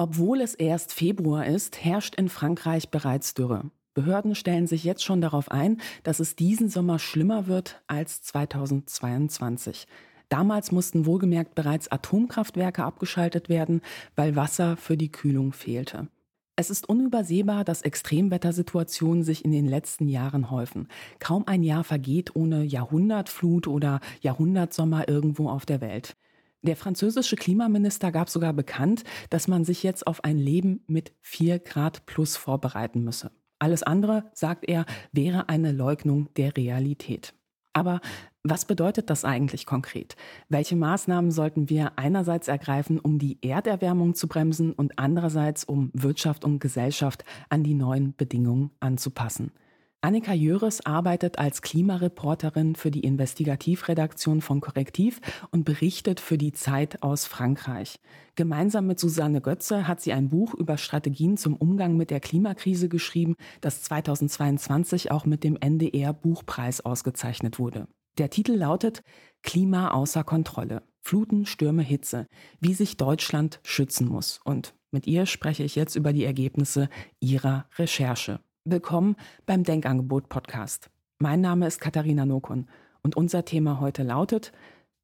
[0.00, 3.72] Obwohl es erst Februar ist, herrscht in Frankreich bereits Dürre.
[3.94, 9.88] Behörden stellen sich jetzt schon darauf ein, dass es diesen Sommer schlimmer wird als 2022.
[10.28, 13.80] Damals mussten wohlgemerkt bereits Atomkraftwerke abgeschaltet werden,
[14.14, 16.06] weil Wasser für die Kühlung fehlte.
[16.54, 20.86] Es ist unübersehbar, dass Extremwettersituationen sich in den letzten Jahren häufen.
[21.18, 26.14] Kaum ein Jahr vergeht ohne Jahrhundertflut oder Jahrhundertsommer irgendwo auf der Welt.
[26.62, 31.60] Der französische Klimaminister gab sogar bekannt, dass man sich jetzt auf ein Leben mit 4
[31.60, 33.30] Grad plus vorbereiten müsse.
[33.60, 37.34] Alles andere, sagt er, wäre eine Leugnung der Realität.
[37.72, 38.00] Aber
[38.42, 40.16] was bedeutet das eigentlich konkret?
[40.48, 46.44] Welche Maßnahmen sollten wir einerseits ergreifen, um die Erderwärmung zu bremsen und andererseits, um Wirtschaft
[46.44, 49.52] und Gesellschaft an die neuen Bedingungen anzupassen?
[50.00, 55.20] Annika Jöres arbeitet als Klimareporterin für die Investigativredaktion von Korrektiv
[55.50, 57.98] und berichtet für die Zeit aus Frankreich.
[58.36, 62.88] Gemeinsam mit Susanne Götze hat sie ein Buch über Strategien zum Umgang mit der Klimakrise
[62.88, 67.88] geschrieben, das 2022 auch mit dem NDR Buchpreis ausgezeichnet wurde.
[68.18, 69.02] Der Titel lautet
[69.42, 70.84] Klima außer Kontrolle.
[71.00, 72.28] Fluten, Stürme, Hitze.
[72.60, 74.40] Wie sich Deutschland schützen muss.
[74.44, 78.40] Und mit ihr spreche ich jetzt über die Ergebnisse ihrer Recherche.
[78.70, 79.16] Willkommen
[79.46, 80.90] beim Denkangebot Podcast.
[81.18, 82.68] Mein Name ist Katharina Nokun
[83.02, 84.52] und unser Thema heute lautet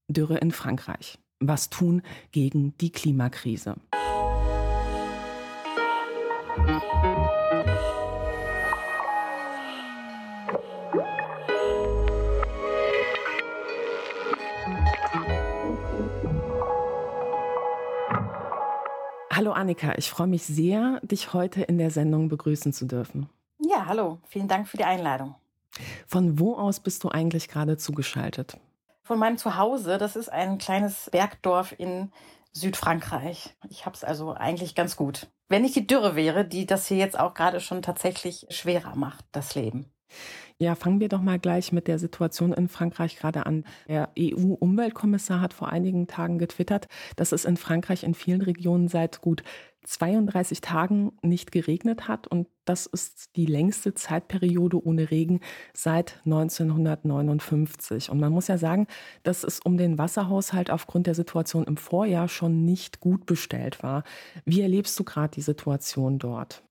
[0.06, 1.18] Dürre in Frankreich.
[1.40, 3.76] Was tun gegen die Klimakrise?
[19.32, 23.30] Hallo Annika, ich freue mich sehr, dich heute in der Sendung begrüßen zu dürfen.
[23.66, 24.18] Ja, hallo.
[24.28, 25.34] Vielen Dank für die Einladung.
[26.06, 28.58] Von wo aus bist du eigentlich gerade zugeschaltet?
[29.02, 29.96] Von meinem Zuhause.
[29.96, 32.12] Das ist ein kleines Bergdorf in
[32.52, 33.56] Südfrankreich.
[33.68, 35.28] Ich habe es also eigentlich ganz gut.
[35.48, 39.24] Wenn nicht die Dürre wäre, die das hier jetzt auch gerade schon tatsächlich schwerer macht,
[39.32, 39.86] das Leben.
[40.58, 43.64] Ja, fangen wir doch mal gleich mit der Situation in Frankreich gerade an.
[43.88, 49.20] Der EU-Umweltkommissar hat vor einigen Tagen getwittert, dass es in Frankreich in vielen Regionen seit
[49.20, 49.42] gut
[49.84, 55.40] 32 Tagen nicht geregnet hat und das ist die längste Zeitperiode ohne Regen
[55.74, 58.10] seit 1959.
[58.10, 58.86] Und man muss ja sagen,
[59.22, 64.02] dass es um den Wasserhaushalt aufgrund der Situation im Vorjahr schon nicht gut bestellt war.
[64.44, 66.63] Wie erlebst du gerade die Situation dort?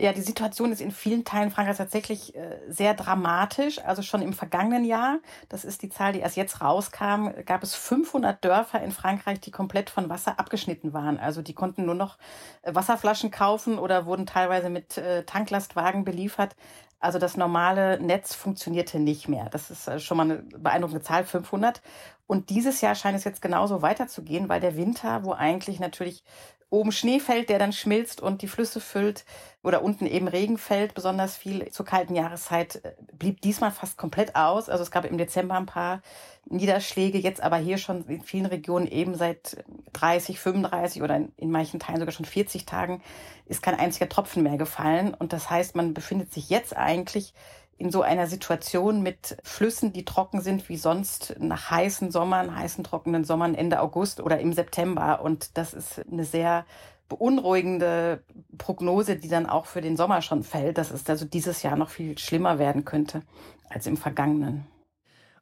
[0.00, 3.78] Ja, die Situation ist in vielen Teilen Frankreichs tatsächlich äh, sehr dramatisch.
[3.84, 5.18] Also schon im vergangenen Jahr,
[5.50, 9.50] das ist die Zahl, die erst jetzt rauskam, gab es 500 Dörfer in Frankreich, die
[9.50, 11.18] komplett von Wasser abgeschnitten waren.
[11.18, 12.16] Also die konnten nur noch
[12.62, 16.56] äh, Wasserflaschen kaufen oder wurden teilweise mit äh, Tanklastwagen beliefert.
[16.98, 19.50] Also das normale Netz funktionierte nicht mehr.
[19.50, 21.82] Das ist äh, schon mal eine beeindruckende Zahl, 500.
[22.26, 26.24] Und dieses Jahr scheint es jetzt genauso weiterzugehen, weil der Winter, wo eigentlich natürlich
[26.70, 29.24] oben Schnee fällt, der dann schmilzt und die Flüsse füllt
[29.62, 34.36] oder unten eben Regen fällt, besonders viel zur kalten Jahreszeit, äh, blieb diesmal fast komplett
[34.36, 34.68] aus.
[34.68, 36.00] Also es gab im Dezember ein paar
[36.46, 41.80] Niederschläge, jetzt aber hier schon in vielen Regionen eben seit 30, 35 oder in manchen
[41.80, 43.02] Teilen sogar schon 40 Tagen
[43.46, 45.12] ist kein einziger Tropfen mehr gefallen.
[45.12, 47.34] Und das heißt, man befindet sich jetzt eigentlich
[47.80, 52.84] in so einer Situation mit Flüssen, die trocken sind wie sonst nach heißen Sommern, heißen
[52.84, 55.22] trockenen Sommern Ende August oder im September.
[55.22, 56.66] Und das ist eine sehr
[57.08, 58.22] beunruhigende
[58.58, 61.88] Prognose, die dann auch für den Sommer schon fällt, dass es also dieses Jahr noch
[61.88, 63.22] viel schlimmer werden könnte
[63.70, 64.66] als im vergangenen.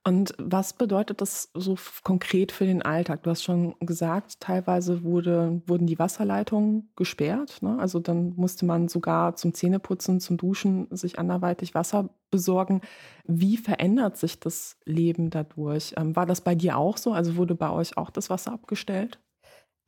[0.08, 3.24] Und was bedeutet das so konkret für den Alltag?
[3.24, 7.58] Du hast schon gesagt, teilweise wurde, wurden die Wasserleitungen gesperrt.
[7.60, 7.76] Ne?
[7.78, 12.80] Also dann musste man sogar zum Zähneputzen, zum Duschen sich anderweitig Wasser besorgen.
[13.26, 15.92] Wie verändert sich das Leben dadurch?
[15.98, 17.12] Ähm, war das bei dir auch so?
[17.12, 19.18] Also wurde bei euch auch das Wasser abgestellt?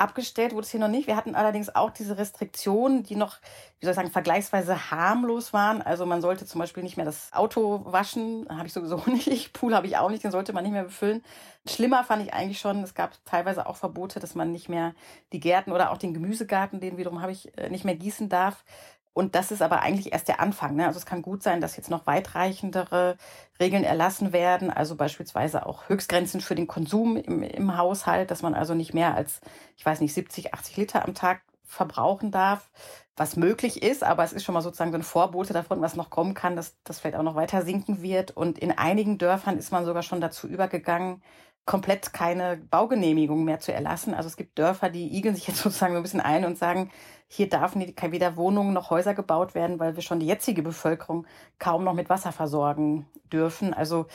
[0.00, 1.06] Abgestellt wurde es hier noch nicht.
[1.06, 3.36] Wir hatten allerdings auch diese Restriktionen, die noch,
[3.78, 5.82] wie soll ich sagen, vergleichsweise harmlos waren.
[5.82, 9.52] Also man sollte zum Beispiel nicht mehr das Auto waschen, habe ich sowieso nicht.
[9.52, 11.22] Pool habe ich auch nicht, den sollte man nicht mehr befüllen.
[11.68, 14.94] Schlimmer fand ich eigentlich schon, es gab teilweise auch Verbote, dass man nicht mehr
[15.34, 18.64] die Gärten oder auch den Gemüsegarten, den wiederum habe ich äh, nicht mehr gießen darf.
[19.12, 20.76] Und das ist aber eigentlich erst der Anfang.
[20.76, 20.86] Ne?
[20.86, 23.16] Also es kann gut sein, dass jetzt noch weitreichendere
[23.58, 28.54] Regeln erlassen werden, also beispielsweise auch Höchstgrenzen für den Konsum im, im Haushalt, dass man
[28.54, 29.40] also nicht mehr als,
[29.76, 32.70] ich weiß nicht, 70, 80 Liter am Tag verbrauchen darf,
[33.16, 36.10] was möglich ist, aber es ist schon mal sozusagen so ein Vorbote davon, was noch
[36.10, 38.30] kommen kann, dass das vielleicht auch noch weiter sinken wird.
[38.36, 41.22] Und in einigen Dörfern ist man sogar schon dazu übergegangen,
[41.64, 44.14] komplett keine Baugenehmigung mehr zu erlassen.
[44.14, 46.90] Also es gibt Dörfer, die igeln sich jetzt sozusagen so ein bisschen ein und sagen,
[47.28, 51.26] hier darf weder Wohnungen noch Häuser gebaut werden, weil wir schon die jetzige Bevölkerung
[51.60, 53.72] kaum noch mit Wasser versorgen dürfen.
[53.72, 54.06] Also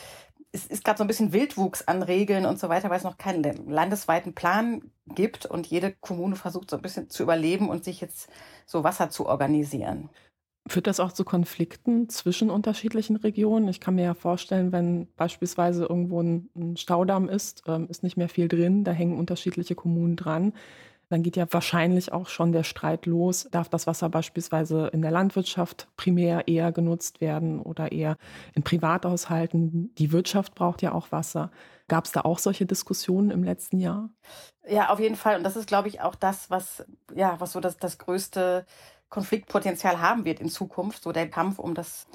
[0.51, 3.17] es ist gerade so ein bisschen Wildwuchs an Regeln und so weiter, weil es noch
[3.17, 8.01] keinen landesweiten Plan gibt und jede Kommune versucht so ein bisschen zu überleben und sich
[8.01, 8.29] jetzt
[8.65, 10.09] so Wasser zu organisieren.
[10.67, 13.67] Führt das auch zu Konflikten zwischen unterschiedlichen Regionen?
[13.67, 18.29] Ich kann mir ja vorstellen, wenn beispielsweise irgendwo ein Staudamm ist, ähm, ist nicht mehr
[18.29, 20.53] viel drin, da hängen unterschiedliche Kommunen dran.
[21.09, 23.47] Dann geht ja wahrscheinlich auch schon der Streit los.
[23.51, 28.17] Darf das Wasser beispielsweise in der Landwirtschaft primär eher genutzt werden oder eher
[28.55, 29.93] in Privathaushalten?
[29.95, 31.51] Die Wirtschaft braucht ja auch Wasser.
[31.87, 34.09] Gab es da auch solche Diskussionen im letzten Jahr?
[34.67, 35.37] Ja, auf jeden Fall.
[35.37, 36.83] Und das ist, glaube ich, auch das, was,
[37.13, 38.65] ja, was so das, das größte
[39.09, 41.03] Konfliktpotenzial haben wird in Zukunft.
[41.03, 42.07] So der Kampf um das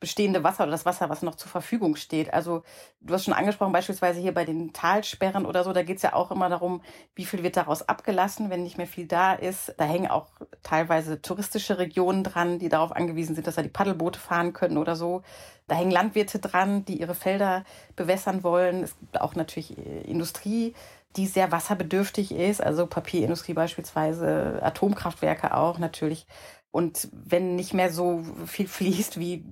[0.00, 2.32] bestehende Wasser oder das Wasser, was noch zur Verfügung steht.
[2.32, 2.62] Also
[3.00, 6.12] du hast schon angesprochen, beispielsweise hier bei den Talsperren oder so, da geht es ja
[6.12, 6.82] auch immer darum,
[7.14, 9.74] wie viel wird daraus abgelassen, wenn nicht mehr viel da ist.
[9.76, 10.28] Da hängen auch
[10.62, 14.94] teilweise touristische Regionen dran, die darauf angewiesen sind, dass da die Paddelboote fahren können oder
[14.94, 15.22] so.
[15.66, 17.64] Da hängen Landwirte dran, die ihre Felder
[17.96, 18.84] bewässern wollen.
[18.84, 20.74] Es gibt auch natürlich äh, Industrie,
[21.16, 26.26] die sehr wasserbedürftig ist, also Papierindustrie beispielsweise, Atomkraftwerke auch natürlich.
[26.70, 29.44] Und wenn nicht mehr so viel fließt wie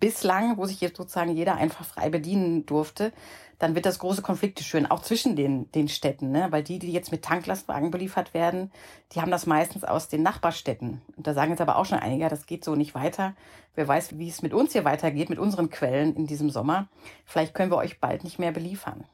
[0.00, 3.12] bislang, wo sich jetzt sozusagen jeder einfach frei bedienen durfte,
[3.58, 6.48] dann wird das große Konflikte schüren, auch zwischen den, den Städten, ne?
[6.50, 8.70] weil die, die jetzt mit Tanklastwagen beliefert werden,
[9.12, 11.00] die haben das meistens aus den Nachbarstädten.
[11.16, 13.34] Und da sagen jetzt aber auch schon einige, das geht so nicht weiter.
[13.74, 16.88] Wer weiß, wie es mit uns hier weitergeht, mit unseren Quellen in diesem Sommer.
[17.24, 19.04] Vielleicht können wir euch bald nicht mehr beliefern.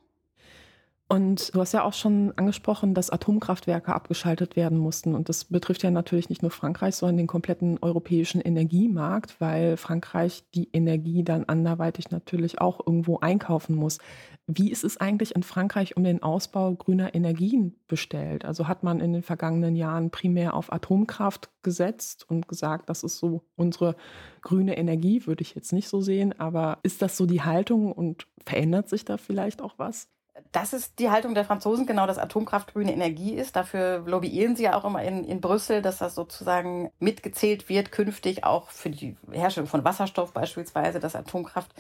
[1.13, 5.17] Und du hast ja auch schon angesprochen, dass Atomkraftwerke abgeschaltet werden mussten.
[5.17, 10.45] Und das betrifft ja natürlich nicht nur Frankreich, sondern den kompletten europäischen Energiemarkt, weil Frankreich
[10.55, 13.99] die Energie dann anderweitig natürlich auch irgendwo einkaufen muss.
[14.47, 18.45] Wie ist es eigentlich in Frankreich um den Ausbau grüner Energien bestellt?
[18.45, 23.19] Also hat man in den vergangenen Jahren primär auf Atomkraft gesetzt und gesagt, das ist
[23.19, 23.97] so unsere
[24.43, 26.39] grüne Energie, würde ich jetzt nicht so sehen.
[26.39, 30.07] Aber ist das so die Haltung und verändert sich da vielleicht auch was?
[30.53, 33.57] Das ist die Haltung der Franzosen, genau, dass Atomkraft grüne Energie ist.
[33.57, 38.45] Dafür lobbyieren sie ja auch immer in, in Brüssel, dass das sozusagen mitgezählt wird, künftig
[38.45, 41.71] auch für die Herstellung von Wasserstoff beispielsweise, dass Atomkraft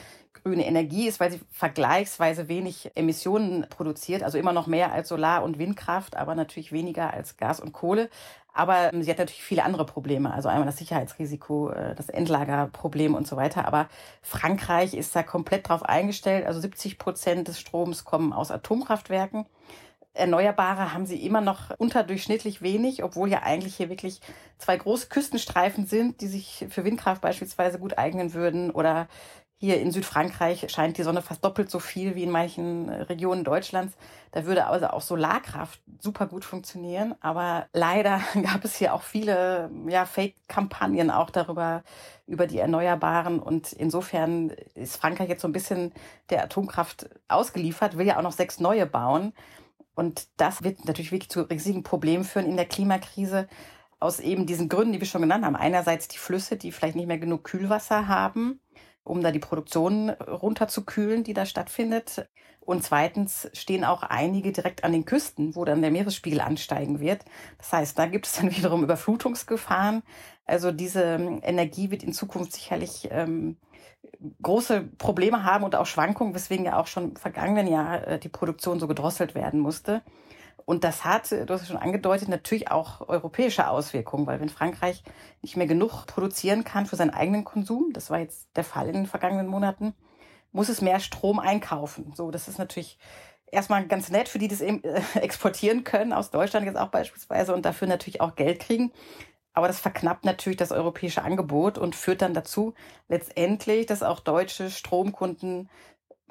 [0.43, 5.43] grüne Energie ist, weil sie vergleichsweise wenig Emissionen produziert, also immer noch mehr als Solar-
[5.43, 8.09] und Windkraft, aber natürlich weniger als Gas und Kohle.
[8.52, 10.32] Aber sie hat natürlich viele andere Probleme.
[10.32, 13.67] Also einmal das Sicherheitsrisiko, äh, das Endlagerproblem und so weiter.
[13.67, 13.88] Aber
[14.23, 16.47] Frankreich ist da komplett drauf eingestellt.
[16.47, 19.47] Also 70 Prozent des Stroms kommen aus Atomkraftwerken.
[20.12, 24.20] Erneuerbare haben sie immer noch unterdurchschnittlich wenig, obwohl ja eigentlich hier wirklich
[24.58, 29.06] zwei große Küstenstreifen sind, die sich für Windkraft beispielsweise gut eignen würden oder
[29.62, 33.95] hier in Südfrankreich scheint die Sonne fast doppelt so viel wie in manchen Regionen Deutschlands.
[34.33, 37.15] Da würde also auch Solarkraft super gut funktionieren.
[37.21, 41.83] Aber leider gab es hier auch viele ja, Fake-Kampagnen auch darüber,
[42.27, 43.39] über die Erneuerbaren.
[43.39, 45.93] Und insofern ist Frankreich jetzt so ein bisschen
[46.31, 49.35] der Atomkraft ausgeliefert, will ja auch noch sechs neue bauen.
[49.95, 53.47] Und das wird natürlich wirklich zu riesigen Problemen führen in der Klimakrise
[53.99, 55.57] aus eben diesen Gründen, die wir schon genannt haben.
[55.57, 58.59] Einerseits die Flüsse, die vielleicht nicht mehr genug Kühlwasser haben
[59.11, 62.29] um da die Produktion runterzukühlen, die da stattfindet.
[62.61, 67.25] Und zweitens stehen auch einige direkt an den Küsten, wo dann der Meeresspiegel ansteigen wird.
[67.59, 70.03] Das heißt, da gibt es dann wiederum Überflutungsgefahren.
[70.47, 73.57] Also diese Energie wird in Zukunft sicherlich ähm,
[74.43, 78.29] große Probleme haben und auch Schwankungen, weswegen ja auch schon im vergangenen Jahr äh, die
[78.29, 80.03] Produktion so gedrosselt werden musste.
[80.70, 85.02] Und das hat, du hast es schon angedeutet, natürlich auch europäische Auswirkungen, weil wenn Frankreich
[85.43, 88.92] nicht mehr genug produzieren kann für seinen eigenen Konsum, das war jetzt der Fall in
[88.92, 89.95] den vergangenen Monaten,
[90.52, 92.12] muss es mehr Strom einkaufen.
[92.14, 92.99] So, das ist natürlich
[93.50, 96.90] erstmal ganz nett für die, die das eben, äh, exportieren können, aus Deutschland jetzt auch
[96.90, 98.92] beispielsweise und dafür natürlich auch Geld kriegen.
[99.52, 102.75] Aber das verknappt natürlich das europäische Angebot und führt dann dazu
[103.09, 105.68] letztendlich, dass auch deutsche Stromkunden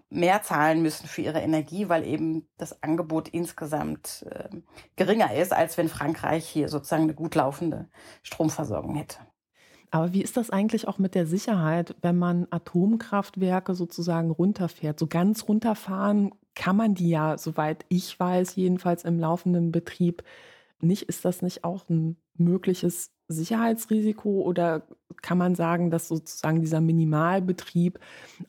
[0.09, 4.49] mehr zahlen müssen für ihre Energie, weil eben das Angebot insgesamt äh,
[4.95, 7.89] geringer ist, als wenn Frankreich hier sozusagen eine gut laufende
[8.23, 9.19] Stromversorgung hätte.
[9.91, 14.99] Aber wie ist das eigentlich auch mit der Sicherheit, wenn man Atomkraftwerke sozusagen runterfährt?
[14.99, 20.23] So ganz runterfahren kann man die ja, soweit ich weiß, jedenfalls im laufenden Betrieb
[20.79, 21.03] nicht.
[21.03, 24.81] Ist das nicht auch ein mögliches Sicherheitsrisiko oder
[25.21, 27.99] kann man sagen, dass sozusagen dieser Minimalbetrieb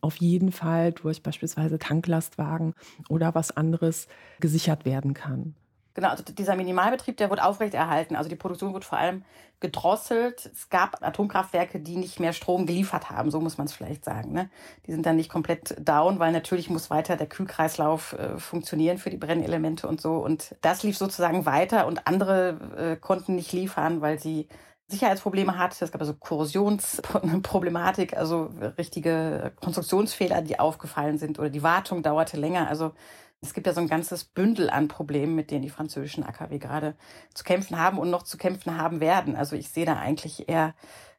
[0.00, 2.74] auf jeden Fall durch beispielsweise Tanklastwagen
[3.08, 4.08] oder was anderes
[4.40, 5.54] gesichert werden kann?
[5.94, 8.14] Genau, also dieser Minimalbetrieb, der wird aufrechterhalten.
[8.14, 9.24] Also die Produktion wird vor allem
[9.58, 10.48] gedrosselt.
[10.52, 14.32] Es gab Atomkraftwerke, die nicht mehr Strom geliefert haben, so muss man es vielleicht sagen.
[14.32, 14.48] Ne?
[14.86, 19.10] Die sind dann nicht komplett down, weil natürlich muss weiter der Kühlkreislauf äh, funktionieren für
[19.10, 20.14] die Brennelemente und so.
[20.14, 24.48] Und das lief sozusagen weiter und andere äh, konnten nicht liefern, weil sie
[24.90, 25.80] Sicherheitsprobleme hat.
[25.80, 32.68] Es gab also Korrosionsproblematik, also richtige Konstruktionsfehler, die aufgefallen sind oder die Wartung dauerte länger.
[32.68, 32.92] Also
[33.40, 36.94] es gibt ja so ein ganzes Bündel an Problemen, mit denen die französischen AKW gerade
[37.32, 39.36] zu kämpfen haben und noch zu kämpfen haben werden.
[39.36, 40.74] Also ich sehe da eigentlich eher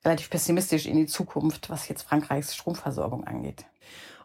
[0.06, 3.66] relativ pessimistisch in die Zukunft, was jetzt Frankreichs Stromversorgung angeht.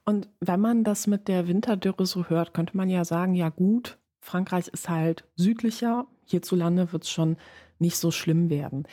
[0.05, 3.99] Und wenn man das mit der Winterdürre so hört, könnte man ja sagen, ja gut,
[4.21, 7.37] Frankreich ist halt südlicher, hierzulande wird es schon
[7.79, 8.87] nicht so schlimm werden.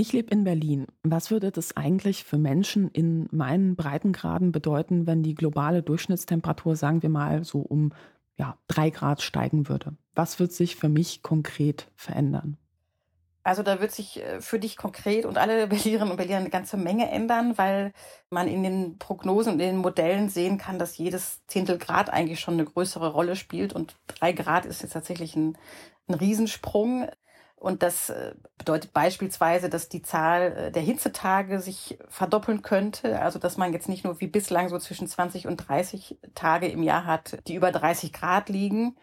[0.00, 0.86] Ich lebe in Berlin.
[1.02, 7.02] Was würde das eigentlich für Menschen in meinen Breitengraden bedeuten, wenn die globale Durchschnittstemperatur, sagen
[7.02, 7.92] wir mal, so um
[8.38, 9.92] ja, drei Grad steigen würde?
[10.14, 12.56] Was wird sich für mich konkret verändern?
[13.42, 16.78] Also da wird sich äh, für dich konkret und alle Berlinerinnen und Berliner eine ganze
[16.78, 17.92] Menge ändern, weil
[18.30, 22.40] man in den Prognosen und in den Modellen sehen kann, dass jedes Zehntel Grad eigentlich
[22.40, 25.58] schon eine größere Rolle spielt und drei Grad ist jetzt tatsächlich ein,
[26.08, 27.06] ein Riesensprung.
[27.60, 33.20] Und das äh, bedeutet beispielsweise, dass die Zahl äh, der Hitzetage sich verdoppeln könnte.
[33.20, 36.82] Also dass man jetzt nicht nur wie bislang so zwischen 20 und 30 Tage im
[36.82, 38.96] Jahr hat, die über 30 Grad liegen,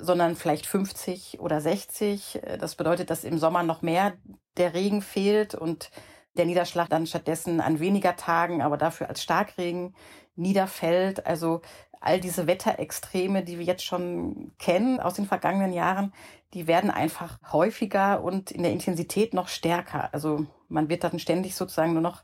[0.00, 2.40] sondern vielleicht 50 oder 60.
[2.58, 4.14] Das bedeutet, dass im Sommer noch mehr
[4.56, 5.90] der Regen fehlt und
[6.38, 9.94] der Niederschlag dann stattdessen an weniger Tagen, aber dafür als Starkregen
[10.34, 11.26] niederfällt.
[11.26, 11.60] Also
[12.00, 16.12] all diese Wetterextreme, die wir jetzt schon kennen aus den vergangenen Jahren,
[16.54, 20.12] die werden einfach häufiger und in der Intensität noch stärker.
[20.12, 22.22] Also man wird dann ständig sozusagen nur noch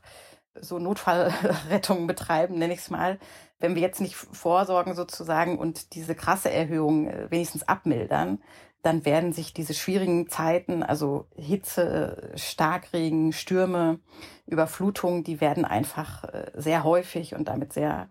[0.59, 3.19] so Notfallrettung betreiben, nenne ich es mal.
[3.59, 8.39] Wenn wir jetzt nicht vorsorgen sozusagen und diese krasse Erhöhung äh, wenigstens abmildern,
[8.81, 13.99] dann werden sich diese schwierigen Zeiten, also Hitze, Starkregen, Stürme,
[14.45, 18.09] Überflutungen, die werden einfach äh, sehr häufig und damit sehr,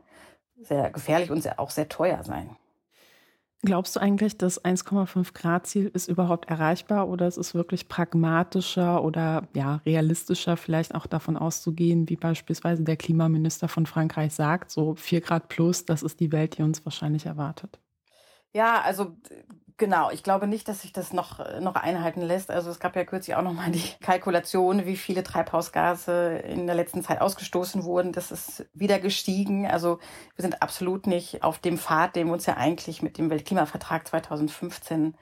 [0.66, 2.56] sehr gefährlich und sehr, auch sehr teuer sein.
[3.64, 9.02] Glaubst du eigentlich, das 1,5 Grad Ziel ist überhaupt erreichbar oder ist es wirklich pragmatischer
[9.02, 14.94] oder ja, realistischer vielleicht auch davon auszugehen, wie beispielsweise der Klimaminister von Frankreich sagt, so
[14.96, 17.80] 4 Grad plus, das ist die Welt, die uns wahrscheinlich erwartet?
[18.52, 19.16] Ja, also
[19.76, 22.48] Genau, ich glaube nicht, dass sich das noch, noch einhalten lässt.
[22.48, 27.02] Also es gab ja kürzlich auch nochmal die Kalkulation, wie viele Treibhausgase in der letzten
[27.02, 28.12] Zeit ausgestoßen wurden.
[28.12, 29.66] Das ist wieder gestiegen.
[29.66, 29.98] Also
[30.36, 34.06] wir sind absolut nicht auf dem Pfad, den wir uns ja eigentlich mit dem Weltklimavertrag
[34.06, 35.16] 2015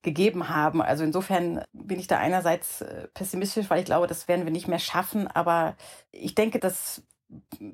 [0.00, 0.80] gegeben haben.
[0.80, 4.68] Also insofern bin ich da einerseits äh, pessimistisch, weil ich glaube, das werden wir nicht
[4.68, 5.28] mehr schaffen.
[5.28, 5.76] Aber
[6.12, 7.02] ich denke, dass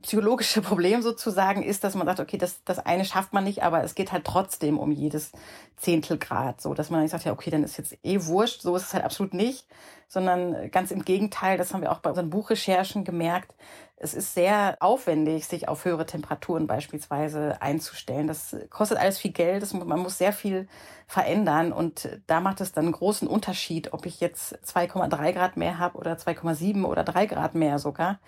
[0.03, 3.83] psychologische Problem sozusagen ist, dass man sagt, okay, das, das eine schafft man nicht, aber
[3.83, 5.33] es geht halt trotzdem um jedes
[5.77, 8.75] Zehntel Grad, so dass man nicht sagt, ja, okay, dann ist jetzt eh wurscht, so
[8.77, 9.67] ist es halt absolut nicht,
[10.09, 13.55] sondern ganz im Gegenteil, das haben wir auch bei unseren Buchrecherchen gemerkt,
[13.97, 18.27] es ist sehr aufwendig, sich auf höhere Temperaturen beispielsweise einzustellen.
[18.27, 20.69] Das kostet alles viel Geld, das, man muss sehr viel
[21.07, 25.79] verändern und da macht es dann einen großen Unterschied, ob ich jetzt 2,3 Grad mehr
[25.79, 28.19] habe oder 2,7 oder 3 Grad mehr sogar.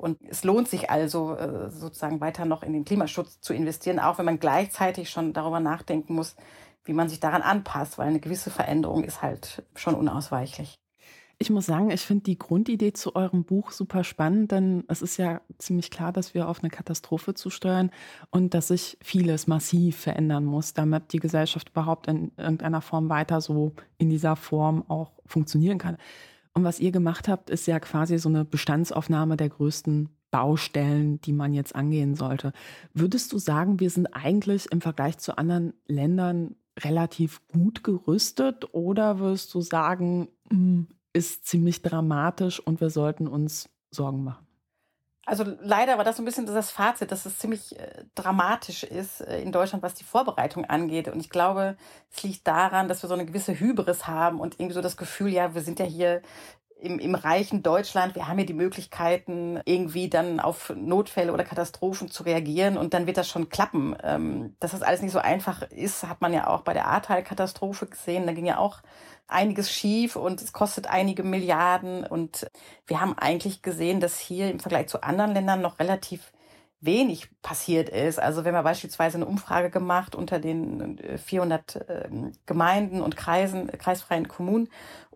[0.00, 4.18] Und es lohnt sich also äh, sozusagen weiter noch in den Klimaschutz zu investieren, auch
[4.18, 6.36] wenn man gleichzeitig schon darüber nachdenken muss,
[6.84, 10.78] wie man sich daran anpasst, weil eine gewisse Veränderung ist halt schon unausweichlich.
[11.42, 15.16] Ich muss sagen, ich finde die Grundidee zu eurem Buch super spannend, denn es ist
[15.16, 17.90] ja ziemlich klar, dass wir auf eine Katastrophe zusteuern
[18.30, 23.40] und dass sich vieles massiv verändern muss, damit die Gesellschaft überhaupt in irgendeiner Form weiter
[23.40, 25.96] so in dieser Form auch funktionieren kann.
[26.52, 31.32] Und was ihr gemacht habt, ist ja quasi so eine Bestandsaufnahme der größten Baustellen, die
[31.32, 32.52] man jetzt angehen sollte.
[32.92, 39.18] Würdest du sagen, wir sind eigentlich im Vergleich zu anderen Ländern relativ gut gerüstet oder
[39.18, 44.46] würdest du sagen, hm, ist ziemlich dramatisch und wir sollten uns Sorgen machen.
[45.30, 49.20] Also leider war das so ein bisschen das Fazit, dass es ziemlich äh, dramatisch ist
[49.20, 51.06] äh, in Deutschland, was die Vorbereitung angeht.
[51.06, 51.76] Und ich glaube,
[52.10, 55.28] es liegt daran, dass wir so eine gewisse Hybris haben und irgendwie so das Gefühl,
[55.28, 56.20] ja, wir sind ja hier
[56.80, 62.10] im, im reichen Deutschland, wir haben hier die Möglichkeiten, irgendwie dann auf Notfälle oder Katastrophen
[62.10, 63.96] zu reagieren und dann wird das schon klappen.
[64.02, 67.86] Ähm, dass das alles nicht so einfach ist, hat man ja auch bei der Ahrtal-Katastrophe
[67.86, 68.26] gesehen.
[68.26, 68.80] Da ging ja auch
[69.28, 72.04] einiges schief und es kostet einige Milliarden.
[72.04, 72.50] Und
[72.86, 76.32] wir haben eigentlich gesehen, dass hier im Vergleich zu anderen Ländern noch relativ
[76.80, 78.18] wenig passiert ist.
[78.18, 83.66] Also wenn man beispielsweise eine Umfrage gemacht unter den 400 äh, ähm, Gemeinden und Kreisen,
[83.66, 84.68] kreisfreien Kommunen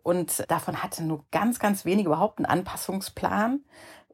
[0.04, 3.64] und davon hatte nur ganz, ganz wenig überhaupt einen Anpassungsplan.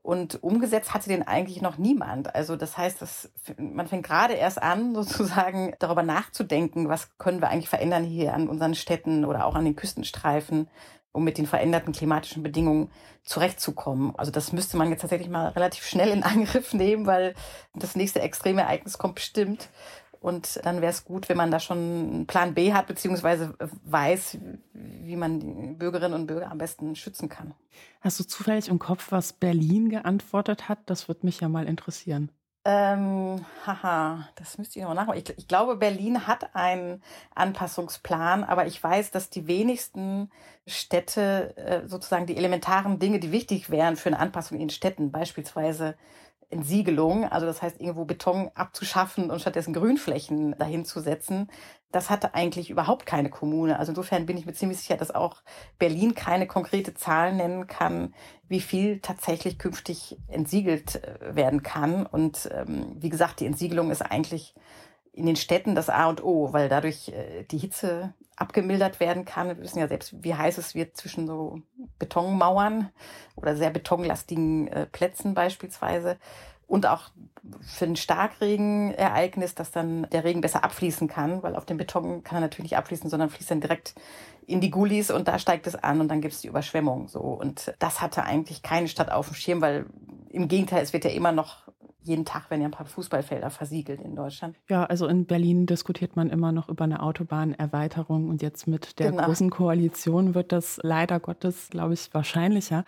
[0.02, 2.34] Und umgesetzt hatte den eigentlich noch niemand.
[2.34, 7.50] Also das heißt, dass man fängt gerade erst an, sozusagen darüber nachzudenken, was können wir
[7.50, 10.70] eigentlich verändern hier an unseren Städten oder auch an den Küstenstreifen,
[11.12, 12.90] um mit den veränderten klimatischen Bedingungen
[13.24, 14.14] zurechtzukommen.
[14.16, 17.34] Also das müsste man jetzt tatsächlich mal relativ schnell in Angriff nehmen, weil
[17.74, 19.68] das nächste Extremereignis kommt bestimmt.
[20.20, 24.38] Und dann wäre es gut, wenn man da schon einen Plan B hat, beziehungsweise weiß,
[24.74, 27.54] wie man die Bürgerinnen und Bürger am besten schützen kann.
[28.02, 30.78] Hast du zufällig im Kopf, was Berlin geantwortet hat?
[30.86, 32.30] Das würde mich ja mal interessieren.
[32.66, 35.18] Ähm, haha, das müsste ich noch nachmachen.
[35.18, 37.02] Ich, ich, glaube, Berlin hat einen
[37.34, 40.30] Anpassungsplan, aber ich weiß, dass die wenigsten
[40.66, 45.96] Städte äh, sozusagen die elementaren Dinge, die wichtig wären für eine Anpassung in Städten, beispielsweise
[46.50, 51.48] Entsiegelung, also das heißt irgendwo Beton abzuschaffen und stattdessen Grünflächen dahin zu setzen,
[51.92, 53.78] das hatte eigentlich überhaupt keine Kommune.
[53.78, 55.42] Also insofern bin ich mir ziemlich sicher, dass auch
[55.78, 58.14] Berlin keine konkrete Zahl nennen kann,
[58.48, 62.06] wie viel tatsächlich künftig entsiegelt äh, werden kann.
[62.06, 64.54] Und ähm, wie gesagt, die Entsiegelung ist eigentlich
[65.12, 69.48] in den Städten das A und O, weil dadurch äh, die Hitze abgemildert werden kann.
[69.48, 71.60] Wir wissen ja selbst, wie heiß es wird zwischen so
[71.98, 72.90] Betonmauern
[73.36, 76.16] oder sehr betonlastigen äh, Plätzen beispielsweise.
[76.66, 77.10] Und auch
[77.62, 82.38] für ein Starkregenereignis, dass dann der Regen besser abfließen kann, weil auf dem Beton kann
[82.38, 83.94] er natürlich nicht abfließen, sondern fließt dann direkt
[84.46, 87.08] in die Gullis und da steigt es an und dann gibt es die Überschwemmung.
[87.08, 87.20] So.
[87.20, 89.86] Und das hatte eigentlich keine Stadt auf dem Schirm, weil
[90.28, 91.68] im Gegenteil, es wird ja immer noch
[92.02, 94.56] jeden Tag werden ja ein paar Fußballfelder versiegelt in Deutschland.
[94.68, 99.10] Ja, also in Berlin diskutiert man immer noch über eine Autobahnerweiterung und jetzt mit der
[99.10, 99.24] genau.
[99.24, 102.84] großen Koalition wird das leider Gottes, glaube ich, wahrscheinlicher.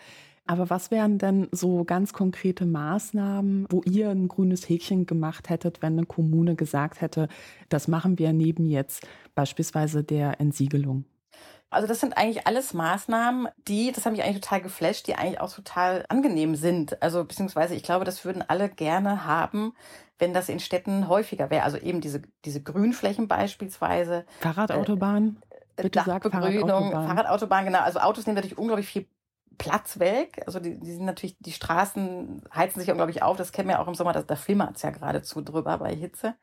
[0.46, 5.82] Aber was wären denn so ganz konkrete Maßnahmen, wo ihr ein grünes Häkchen gemacht hättet,
[5.82, 7.28] wenn eine Kommune gesagt hätte,
[7.68, 11.04] das machen wir neben jetzt beispielsweise der Entsiegelung?
[11.72, 15.40] Also das sind eigentlich alles Maßnahmen, die, das hat mich eigentlich total geflasht, die eigentlich
[15.40, 17.02] auch total angenehm sind.
[17.02, 19.74] Also beziehungsweise ich glaube, das würden alle gerne haben,
[20.18, 21.64] wenn das in Städten häufiger wäre.
[21.64, 24.24] Also eben diese, diese Grünflächen beispielsweise.
[24.40, 25.42] Fahrradautobahn?
[25.76, 27.08] Äh, Bitte sag Fahrradautobahn.
[27.08, 27.80] Fahrradautobahn, genau.
[27.80, 29.06] Also Autos nehmen natürlich unglaublich viel
[29.58, 30.42] Platz weg.
[30.46, 33.36] Also die, die sind natürlich, die Straßen heizen sich unglaublich auf.
[33.36, 35.94] Das kennen wir ja auch im Sommer, da, da flimmert es ja geradezu drüber bei
[35.94, 36.34] Hitze.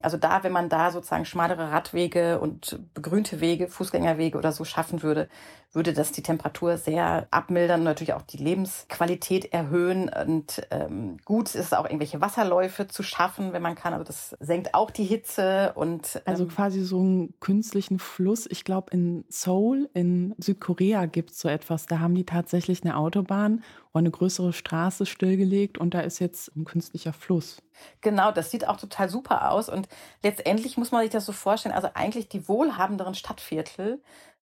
[0.00, 5.02] Also da, wenn man da sozusagen schmalere Radwege und begrünte Wege, Fußgängerwege oder so schaffen
[5.02, 5.28] würde,
[5.72, 10.08] würde das die Temperatur sehr abmildern und natürlich auch die Lebensqualität erhöhen.
[10.08, 13.92] Und ähm, gut ist es auch, irgendwelche Wasserläufe zu schaffen, wenn man kann.
[13.92, 18.46] Also das senkt auch die Hitze und ähm, also quasi so einen künstlichen Fluss.
[18.46, 21.86] Ich glaube, in Seoul in Südkorea gibt es so etwas.
[21.86, 23.62] Da haben die tatsächlich eine Autobahn
[23.92, 27.62] und eine größere Straße stillgelegt und da ist jetzt ein künstlicher Fluss.
[28.00, 29.68] Genau, das sieht auch total super aus.
[29.68, 29.87] Und
[30.22, 34.00] letztendlich muss man sich das so vorstellen, also eigentlich die wohlhabenderen Stadtviertel,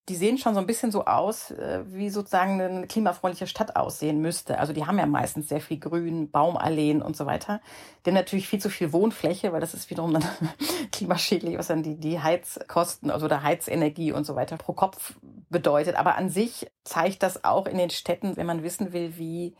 [0.08, 4.20] die sehen schon so ein bisschen so aus, äh, wie sozusagen eine klimafreundliche Stadt aussehen
[4.20, 4.58] müsste.
[4.60, 7.60] Also die haben ja meistens sehr viel Grün, Baumalleen und so weiter.
[8.06, 10.24] Haben natürlich viel zu viel Wohnfläche, weil das ist wiederum dann
[10.92, 15.14] klimaschädlich, was dann die, die Heizkosten, also der Heizenergie und so weiter pro Kopf
[15.50, 15.96] bedeutet.
[15.96, 19.56] Aber an sich zeigt das auch in den Städten, wenn man wissen will, wie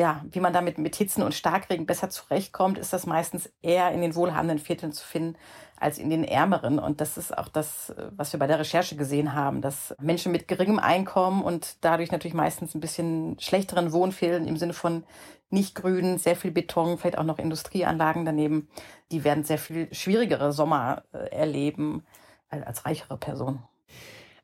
[0.00, 4.00] ja, wie man damit mit Hitzen und Starkregen besser zurechtkommt, ist das meistens eher in
[4.00, 5.36] den wohlhabenden Vierteln zu finden
[5.76, 6.78] als in den ärmeren.
[6.78, 10.48] Und das ist auch das, was wir bei der Recherche gesehen haben, dass Menschen mit
[10.48, 15.04] geringem Einkommen und dadurch natürlich meistens ein bisschen schlechteren Wohnfehlen im Sinne von
[15.50, 18.70] nicht grün, sehr viel Beton, vielleicht auch noch Industrieanlagen daneben,
[19.12, 22.06] die werden sehr viel schwierigere Sommer äh, erleben
[22.48, 23.62] als reichere Personen.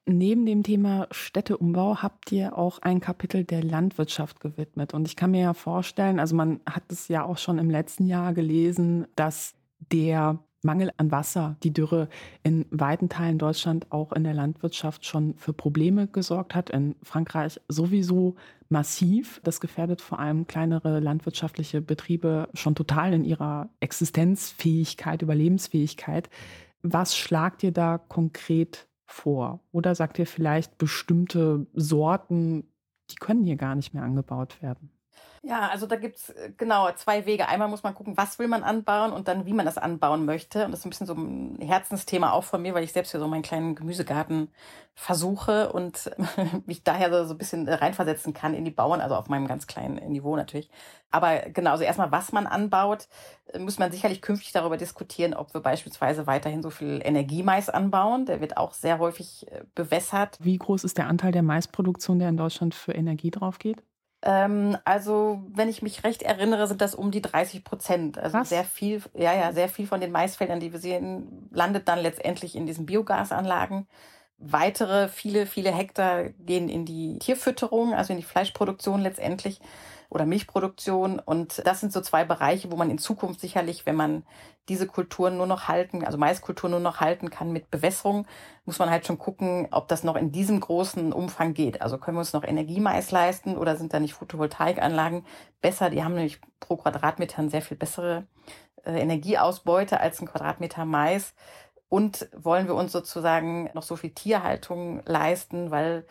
[0.08, 4.94] Neben dem Thema Städteumbau habt ihr auch ein Kapitel der Landwirtschaft gewidmet.
[4.94, 8.06] Und ich kann mir ja vorstellen, also man hat es ja auch schon im letzten
[8.06, 9.54] Jahr gelesen, dass
[9.90, 12.08] der Mangel an Wasser, die Dürre
[12.44, 16.70] in weiten Teilen Deutschland auch in der Landwirtschaft schon für Probleme gesorgt hat.
[16.70, 18.36] In Frankreich sowieso
[18.68, 19.40] massiv.
[19.42, 26.30] Das gefährdet vor allem kleinere landwirtschaftliche Betriebe schon total in ihrer Existenzfähigkeit, Überlebensfähigkeit.
[26.82, 29.60] Was schlagt ihr da konkret vor?
[29.72, 32.64] Oder sagt ihr vielleicht bestimmte Sorten,
[33.10, 34.90] die können hier gar nicht mehr angebaut werden?
[35.48, 37.46] Ja, also da gibt's äh, genau zwei Wege.
[37.46, 40.64] Einmal muss man gucken, was will man anbauen und dann, wie man das anbauen möchte.
[40.64, 43.20] Und das ist ein bisschen so ein Herzensthema auch von mir, weil ich selbst hier
[43.20, 44.48] so meinen kleinen Gemüsegarten
[44.94, 46.10] versuche und
[46.66, 50.10] mich daher so ein bisschen reinversetzen kann in die Bauern, also auf meinem ganz kleinen
[50.10, 50.68] Niveau natürlich.
[51.12, 53.06] Aber genau, also erstmal, was man anbaut,
[53.52, 58.26] äh, muss man sicherlich künftig darüber diskutieren, ob wir beispielsweise weiterhin so viel Energiemais anbauen.
[58.26, 60.38] Der wird auch sehr häufig äh, bewässert.
[60.40, 63.84] Wie groß ist der Anteil der Maisproduktion, der in Deutschland für Energie drauf geht?
[64.26, 68.18] Ähm, also, wenn ich mich recht erinnere, sind das um die 30 Prozent.
[68.18, 68.48] Also Was?
[68.48, 72.56] sehr viel, ja, ja, sehr viel von den Maisfeldern, die wir sehen, landet dann letztendlich
[72.56, 73.86] in diesen Biogasanlagen.
[74.38, 79.60] Weitere viele, viele Hektar gehen in die Tierfütterung, also in die Fleischproduktion letztendlich.
[80.08, 81.18] Oder Milchproduktion.
[81.18, 84.24] Und das sind so zwei Bereiche, wo man in Zukunft sicherlich, wenn man
[84.68, 88.26] diese Kulturen nur noch halten, also Maiskulturen nur noch halten kann mit Bewässerung,
[88.64, 91.82] muss man halt schon gucken, ob das noch in diesem großen Umfang geht.
[91.82, 95.24] Also können wir uns noch Energiemais leisten oder sind da nicht Photovoltaikanlagen
[95.60, 95.90] besser?
[95.90, 98.26] Die haben nämlich pro Quadratmeter eine sehr viel bessere
[98.84, 101.34] äh, Energieausbeute als ein Quadratmeter Mais.
[101.88, 106.04] Und wollen wir uns sozusagen noch so viel Tierhaltung leisten, weil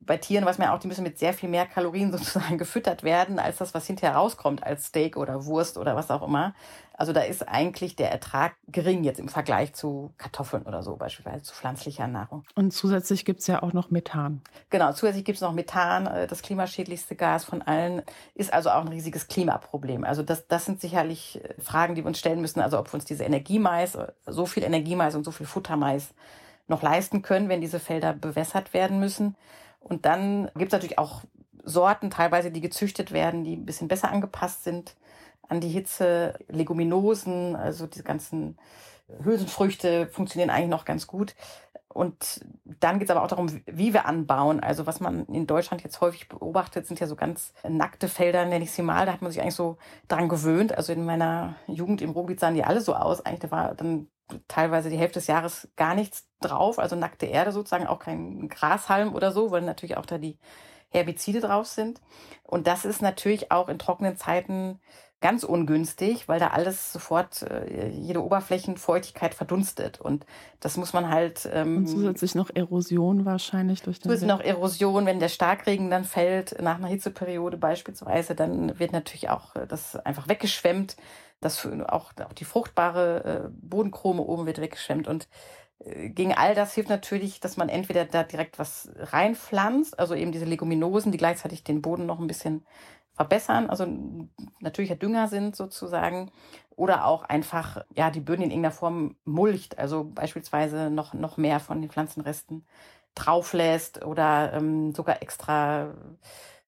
[0.00, 3.02] bei Tieren weiß man ja auch, die müssen mit sehr viel mehr Kalorien sozusagen gefüttert
[3.02, 6.54] werden, als das, was hinterher rauskommt, als Steak oder Wurst oder was auch immer.
[6.98, 11.42] Also da ist eigentlich der Ertrag gering jetzt im Vergleich zu Kartoffeln oder so, beispielsweise
[11.42, 12.44] zu pflanzlicher Nahrung.
[12.54, 14.40] Und zusätzlich gibt es ja auch noch Methan.
[14.70, 18.02] Genau, zusätzlich gibt es noch Methan, äh, das klimaschädlichste Gas von allen,
[18.34, 20.04] ist also auch ein riesiges Klimaproblem.
[20.04, 22.60] Also das, das sind sicherlich äh, Fragen, die wir uns stellen müssen.
[22.60, 26.14] Also ob wir uns diese Energiemais, äh, so viel Energiemais und so viel Futtermais
[26.68, 29.36] noch leisten können, wenn diese Felder bewässert werden müssen.
[29.88, 31.22] Und dann gibt es natürlich auch
[31.62, 34.96] Sorten, teilweise, die gezüchtet werden, die ein bisschen besser angepasst sind
[35.48, 36.34] an die Hitze.
[36.48, 38.58] Leguminosen, also diese ganzen
[39.22, 41.36] Hülsenfrüchte funktionieren eigentlich noch ganz gut.
[41.88, 44.60] Und dann geht es aber auch darum, wie wir anbauen.
[44.60, 48.64] Also was man in Deutschland jetzt häufig beobachtet, sind ja so ganz nackte Felder, nenne
[48.64, 49.06] ich sie mal.
[49.06, 50.76] Da hat man sich eigentlich so dran gewöhnt.
[50.76, 53.24] Also in meiner Jugend im Ruhrgebiet sahen die alle so aus.
[53.24, 54.08] Eigentlich da war dann
[54.48, 59.14] teilweise die Hälfte des Jahres gar nichts drauf, also nackte Erde sozusagen, auch kein Grashalm
[59.14, 60.38] oder so, weil natürlich auch da die
[60.90, 62.00] Herbizide drauf sind.
[62.42, 64.80] Und das ist natürlich auch in trockenen Zeiten
[65.20, 69.98] ganz ungünstig, weil da alles sofort, äh, jede Oberflächenfeuchtigkeit verdunstet.
[69.98, 70.26] Und
[70.60, 71.48] das muss man halt.
[71.50, 74.04] Ähm, Und zusätzlich noch Erosion wahrscheinlich durch den.
[74.04, 79.30] Zusätzlich noch Erosion, wenn der Starkregen dann fällt, nach einer Hitzeperiode beispielsweise, dann wird natürlich
[79.30, 80.96] auch äh, das einfach weggeschwemmt
[81.40, 85.28] das auch, auch die fruchtbare äh, Bodenchrome oben wird weggeschwemmt und
[85.84, 90.46] gegen all das hilft natürlich, dass man entweder da direkt was reinpflanzt, also eben diese
[90.46, 92.66] Leguminosen, die gleichzeitig den Boden noch ein bisschen
[93.14, 93.86] verbessern, also
[94.60, 96.30] natürlicher Dünger sind sozusagen,
[96.70, 101.60] oder auch einfach ja die Böden in irgendeiner Form mulcht, also beispielsweise noch noch mehr
[101.60, 102.66] von den Pflanzenresten
[103.14, 105.94] drauflässt oder ähm, sogar extra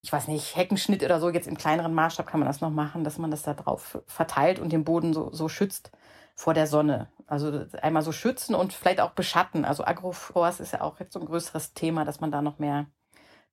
[0.01, 3.05] ich weiß nicht, Heckenschnitt oder so, jetzt im kleineren Maßstab kann man das noch machen,
[3.05, 5.90] dass man das da drauf verteilt und den Boden so, so schützt
[6.37, 7.09] vor der Sonne.
[7.28, 9.64] Also einmal so schützen und vielleicht auch beschatten.
[9.64, 12.86] Also Agroforst ist ja auch jetzt so ein größeres Thema, dass man da noch mehr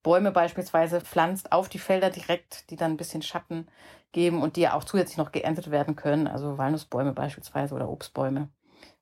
[0.01, 3.67] Bäume beispielsweise pflanzt auf die Felder direkt, die dann ein bisschen Schatten
[4.11, 6.27] geben und die ja auch zusätzlich noch geerntet werden können.
[6.27, 8.49] Also Walnussbäume beispielsweise oder Obstbäume.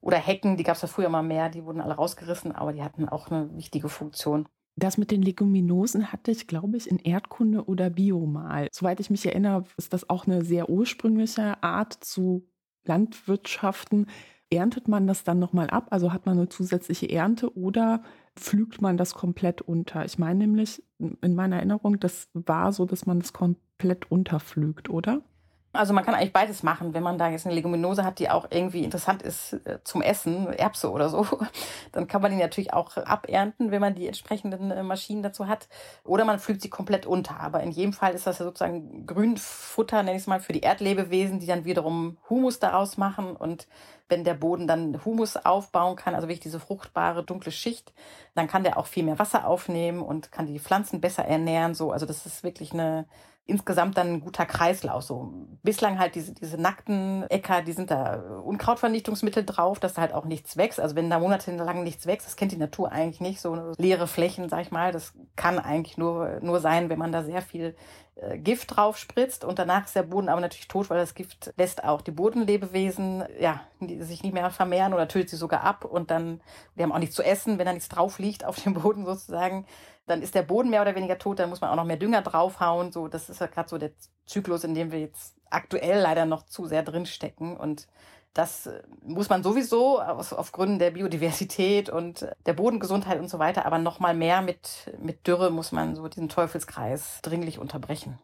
[0.01, 2.83] Oder Hecken, die gab es ja früher mal mehr, die wurden alle rausgerissen, aber die
[2.83, 4.47] hatten auch eine wichtige Funktion.
[4.75, 8.67] Das mit den Leguminosen hatte ich, glaube ich, in Erdkunde oder Bio mal.
[8.71, 12.49] Soweit ich mich erinnere, ist das auch eine sehr ursprüngliche Art zu
[12.85, 14.07] Landwirtschaften.
[14.53, 15.87] Erntet man das dann nochmal ab?
[15.89, 18.03] Also hat man eine zusätzliche Ernte oder
[18.35, 20.05] pflügt man das komplett unter?
[20.05, 25.23] Ich meine nämlich, in meiner Erinnerung, das war so, dass man das komplett unterpflügt, oder?
[25.73, 28.45] Also man kann eigentlich beides machen, wenn man da jetzt eine Leguminose hat, die auch
[28.51, 31.25] irgendwie interessant ist äh, zum Essen, Erbse oder so,
[31.91, 35.67] dann kann man die natürlich auch abernten, wenn man die entsprechenden äh, Maschinen dazu hat.
[36.03, 37.39] Oder man pflügt sie komplett unter.
[37.39, 40.61] Aber in jedem Fall ist das ja sozusagen Grünfutter, nenne ich es mal, für die
[40.61, 43.35] Erdlebewesen, die dann wiederum Humus daraus machen.
[43.35, 43.67] Und
[44.09, 47.93] wenn der Boden dann Humus aufbauen kann, also wirklich diese fruchtbare dunkle Schicht,
[48.35, 51.73] dann kann der auch viel mehr Wasser aufnehmen und kann die Pflanzen besser ernähren.
[51.73, 53.05] So, also das ist wirklich eine
[53.45, 55.03] insgesamt dann ein guter Kreislauf.
[55.03, 60.13] So bislang halt diese, diese nackten Äcker, die sind da Unkrautvernichtungsmittel drauf, dass da halt
[60.13, 60.79] auch nichts wächst.
[60.79, 64.47] Also wenn da monatelang nichts wächst, das kennt die Natur eigentlich nicht, so leere Flächen,
[64.47, 67.75] sag ich mal, das kann eigentlich nur, nur sein, wenn man da sehr viel
[68.15, 71.51] äh, Gift drauf spritzt und danach ist der Boden aber natürlich tot, weil das Gift
[71.57, 73.61] lässt auch die Bodenlebewesen ja
[73.99, 76.39] sich nicht mehr vermehren oder tötet sie sogar ab und dann
[76.75, 79.65] die haben auch nichts zu essen, wenn da nichts drauf liegt auf dem Boden sozusagen,
[80.05, 82.21] dann ist der Boden mehr oder weniger tot, dann muss man auch noch mehr Dünger
[82.21, 83.91] draufhauen, so das ist ja gerade so der
[84.25, 87.87] Zyklus, in dem wir jetzt aktuell leider noch zu sehr drin stecken und
[88.33, 93.39] das äh, muss man sowieso aus, auf Gründen der Biodiversität und der Bodengesundheit und so
[93.39, 98.19] weiter, aber noch mal mehr mit, mit Dürre muss man so diesen Teufelskreis dringlich unterbrechen.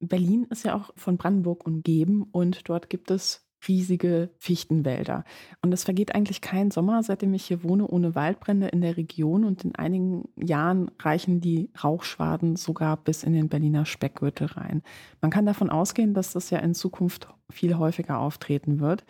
[0.00, 5.24] Berlin ist ja auch von Brandenburg umgeben und dort gibt es riesige Fichtenwälder.
[5.62, 9.44] Und es vergeht eigentlich kein Sommer, seitdem ich hier wohne, ohne Waldbrände in der Region.
[9.44, 14.82] Und in einigen Jahren reichen die Rauchschwaden sogar bis in den Berliner Speckgürtel rein.
[15.20, 19.04] Man kann davon ausgehen, dass das ja in Zukunft viel häufiger auftreten wird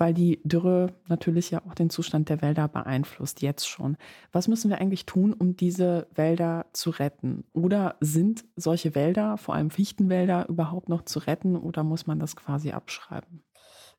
[0.00, 3.98] weil die Dürre natürlich ja auch den Zustand der Wälder beeinflusst, jetzt schon.
[4.32, 7.44] Was müssen wir eigentlich tun, um diese Wälder zu retten?
[7.52, 12.34] Oder sind solche Wälder, vor allem Fichtenwälder, überhaupt noch zu retten oder muss man das
[12.34, 13.44] quasi abschreiben?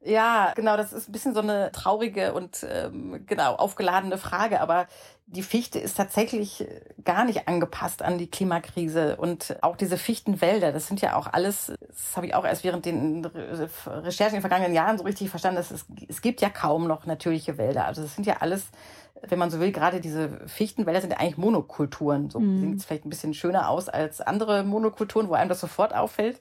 [0.04, 4.88] Ja, genau, das ist ein bisschen so eine traurige und ähm, genau aufgeladene Frage, aber
[5.28, 6.66] die Fichte ist tatsächlich
[7.04, 11.72] gar nicht angepasst an die Klimakrise und auch diese Fichtenwälder, das sind ja auch alles,
[11.88, 15.58] das habe ich auch erst während den Recherchen in den vergangenen Jahren so richtig verstanden,
[15.58, 17.86] dass es, es gibt ja kaum noch natürliche Wälder.
[17.86, 18.72] Also das sind ja alles
[19.28, 22.32] wenn man so will, gerade diese Fichtenwälder sind ja eigentlich Monokulturen.
[22.32, 22.72] So mhm.
[22.72, 26.40] sieht vielleicht ein bisschen schöner aus als andere Monokulturen, wo einem das sofort auffällt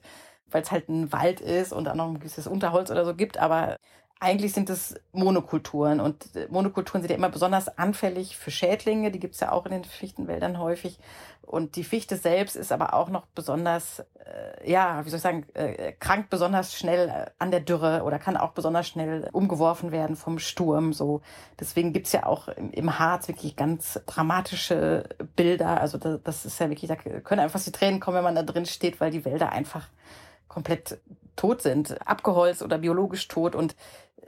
[0.51, 3.37] weil es halt ein Wald ist und auch noch ein gewisses Unterholz oder so gibt,
[3.37, 3.77] aber
[4.19, 9.33] eigentlich sind es Monokulturen und Monokulturen sind ja immer besonders anfällig für Schädlinge, die gibt
[9.33, 10.99] es ja auch in den Fichtenwäldern häufig
[11.41, 15.45] und die Fichte selbst ist aber auch noch besonders, äh, ja, wie soll ich sagen,
[15.53, 20.39] äh, krankt besonders schnell an der Dürre oder kann auch besonders schnell umgeworfen werden vom
[20.39, 20.93] Sturm.
[20.93, 21.21] So,
[21.59, 25.81] deswegen gibt's ja auch im, im Harz wirklich ganz dramatische Bilder.
[25.81, 28.43] Also das, das ist ja wirklich, da können einfach die Tränen kommen, wenn man da
[28.43, 29.89] drin steht, weil die Wälder einfach
[30.51, 30.99] komplett
[31.37, 33.55] tot sind, abgeholzt oder biologisch tot.
[33.55, 33.75] Und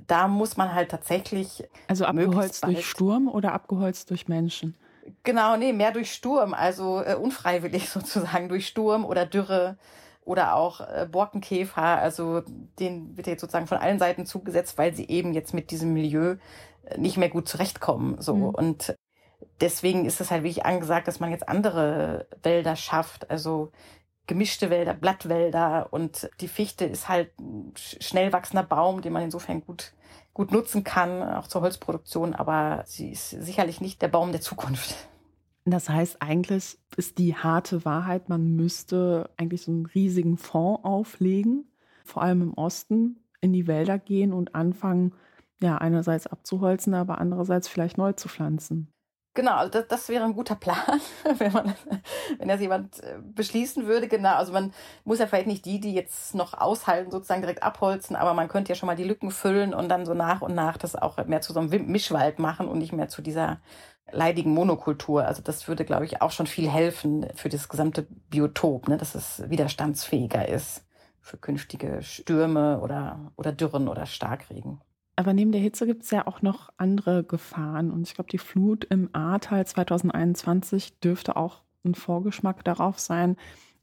[0.07, 1.67] da muss man halt tatsächlich.
[1.87, 4.75] Also abgeholzt durch Sturm oder abgeholzt durch Menschen?
[5.23, 9.77] Genau, nee, mehr durch Sturm, also äh, unfreiwillig sozusagen durch Sturm oder Dürre
[10.23, 11.81] oder auch äh, Borkenkäfer.
[11.81, 12.41] Also
[12.79, 16.37] den wird jetzt sozusagen von allen Seiten zugesetzt, weil sie eben jetzt mit diesem Milieu
[16.85, 18.21] äh, nicht mehr gut zurechtkommen.
[18.21, 18.49] So mhm.
[18.49, 18.95] und
[19.59, 23.29] deswegen ist es halt wirklich angesagt, dass man jetzt andere Wälder schafft.
[23.29, 23.73] Also
[24.27, 29.61] gemischte Wälder, Blattwälder und die Fichte ist halt ein schnell wachsender Baum, den man insofern
[29.61, 29.93] gut,
[30.33, 34.95] gut nutzen kann, auch zur Holzproduktion, aber sie ist sicherlich nicht der Baum der Zukunft.
[35.65, 41.65] Das heißt, eigentlich ist die harte Wahrheit, man müsste eigentlich so einen riesigen Fonds auflegen,
[42.03, 45.13] vor allem im Osten, in die Wälder gehen und anfangen,
[45.61, 48.93] ja, einerseits abzuholzen, aber andererseits vielleicht neu zu pflanzen.
[49.35, 51.01] Genau, also das, das wäre ein guter Plan,
[51.37, 51.73] wenn man,
[52.37, 54.07] wenn das jemand äh, beschließen würde.
[54.07, 54.71] Genau, also man
[55.05, 58.69] muss ja vielleicht nicht die, die jetzt noch aushalten, sozusagen direkt abholzen, aber man könnte
[58.69, 61.41] ja schon mal die Lücken füllen und dann so nach und nach das auch mehr
[61.41, 63.59] zu so einem Mischwald machen und nicht mehr zu dieser
[64.11, 65.25] leidigen Monokultur.
[65.25, 69.15] Also das würde, glaube ich, auch schon viel helfen für das gesamte Biotop, ne, dass
[69.15, 70.85] es widerstandsfähiger ist
[71.21, 74.81] für künftige Stürme oder, oder Dürren oder Starkregen.
[75.15, 77.91] Aber neben der Hitze gibt es ja auch noch andere Gefahren.
[77.91, 83.37] Und ich glaube, die Flut im Ahrtal 2021 dürfte auch ein Vorgeschmack darauf sein,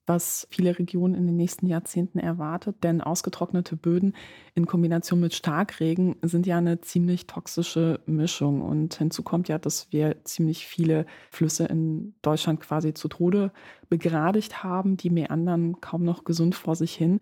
[0.07, 2.83] was viele Regionen in den nächsten Jahrzehnten erwartet.
[2.83, 4.17] Denn ausgetrocknete Böden
[4.55, 8.63] in Kombination mit Starkregen sind ja eine ziemlich toxische Mischung.
[8.63, 13.53] Und hinzu kommt ja, dass wir ziemlich viele Flüsse in Deutschland quasi zu Tode
[13.89, 14.97] begradigt haben.
[14.97, 17.21] Die meandern kaum noch gesund vor sich hin.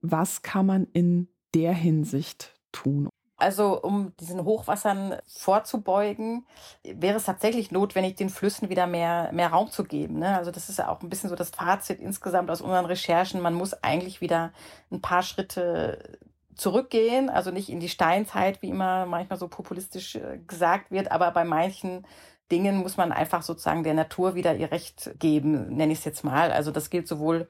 [0.00, 3.08] Was kann man in der Hinsicht tun?
[3.38, 6.44] Also um diesen Hochwassern vorzubeugen,
[6.82, 10.18] wäre es tatsächlich notwendig, den Flüssen wieder mehr, mehr Raum zu geben.
[10.18, 10.36] Ne?
[10.36, 13.40] Also das ist ja auch ein bisschen so das Fazit insgesamt aus unseren Recherchen.
[13.40, 14.52] Man muss eigentlich wieder
[14.90, 16.18] ein paar Schritte
[16.56, 21.30] zurückgehen, also nicht in die Steinzeit, wie immer manchmal so populistisch äh, gesagt wird, aber
[21.30, 22.04] bei manchen
[22.50, 26.24] Dingen muss man einfach sozusagen der Natur wieder ihr Recht geben, nenne ich es jetzt
[26.24, 26.50] mal.
[26.50, 27.46] Also das gilt sowohl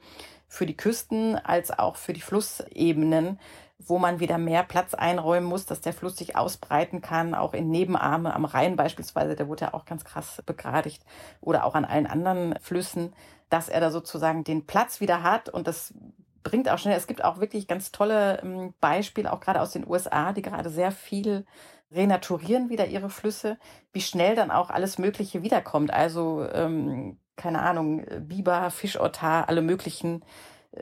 [0.49, 3.39] für die Küsten als auch für die Flussebenen
[3.79, 7.71] wo man wieder mehr Platz einräumen muss, dass der Fluss sich ausbreiten kann, auch in
[7.71, 11.05] Nebenarme am Rhein beispielsweise, der wurde ja auch ganz krass begradigt,
[11.41, 13.15] oder auch an allen anderen Flüssen,
[13.49, 15.95] dass er da sozusagen den Platz wieder hat und das
[16.43, 19.87] bringt auch schnell, es gibt auch wirklich ganz tolle ähm, Beispiele, auch gerade aus den
[19.87, 21.45] USA, die gerade sehr viel
[21.91, 23.59] renaturieren wieder ihre Flüsse,
[23.93, 25.93] wie schnell dann auch alles Mögliche wiederkommt.
[25.93, 30.25] Also, ähm, keine Ahnung, Biber, Fischotter, alle möglichen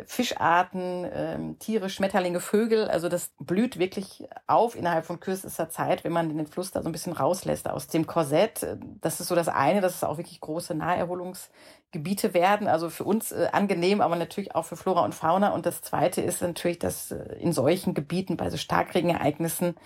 [0.05, 2.89] Fischarten, ähm, Tiere, Schmetterlinge, Vögel.
[2.89, 6.89] Also das blüht wirklich auf innerhalb von kürzester Zeit, wenn man den Fluss da so
[6.89, 8.67] ein bisschen rauslässt aus dem Korsett.
[9.01, 12.67] Das ist so das eine, dass es auch wirklich große Naherholungsgebiete werden.
[12.67, 15.51] Also für uns äh, angenehm, aber natürlich auch für Flora und Fauna.
[15.51, 19.77] Und das zweite ist natürlich, dass äh, in solchen Gebieten bei so Starkregenereignissen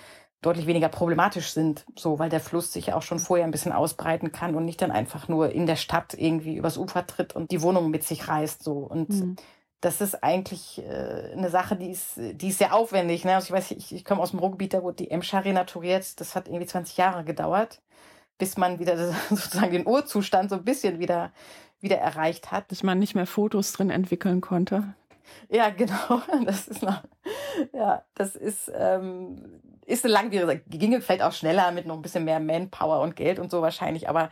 [0.41, 4.33] deutlich weniger problematisch sind, so weil der Fluss sich auch schon vorher ein bisschen ausbreiten
[4.33, 7.61] kann und nicht dann einfach nur in der Stadt irgendwie übers Ufer tritt und die
[7.61, 9.37] Wohnung mit sich reißt so und mhm
[9.81, 13.25] das ist eigentlich äh, eine Sache, die ist, die ist sehr aufwendig.
[13.25, 13.35] Ne?
[13.35, 16.21] Also ich weiß, ich, ich komme aus dem Ruhrgebiet, da wurde die Emscher renaturiert.
[16.21, 17.81] Das hat irgendwie 20 Jahre gedauert,
[18.39, 21.33] bis man wieder sozusagen den Urzustand so ein bisschen wieder,
[21.81, 22.71] wieder erreicht hat.
[22.71, 24.95] Dass man nicht mehr Fotos drin entwickeln konnte.
[25.49, 26.23] Ja, genau.
[26.45, 27.03] Das ist noch,
[27.73, 32.25] ja, das ist, ähm, ist eine langwierige, ginge vielleicht auch schneller mit noch ein bisschen
[32.25, 34.31] mehr Manpower und Geld und so wahrscheinlich, aber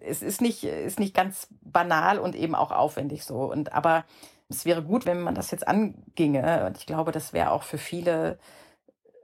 [0.00, 3.50] es ist nicht, ist nicht ganz banal und eben auch aufwendig so.
[3.50, 4.04] Und aber
[4.52, 6.66] es wäre gut, wenn man das jetzt anginge.
[6.66, 8.38] Und ich glaube, das wäre auch für viele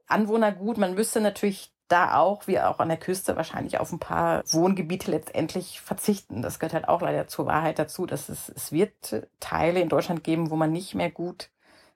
[0.06, 0.78] Anwohner gut.
[0.78, 5.10] Man müsste natürlich da auch, wie auch an der Küste, wahrscheinlich auf ein paar Wohngebiete
[5.10, 6.42] letztendlich verzichten.
[6.42, 10.22] Das gehört halt auch leider zur Wahrheit dazu, dass es, es wird Teile in Deutschland
[10.22, 11.50] geben, wo man nicht mehr gut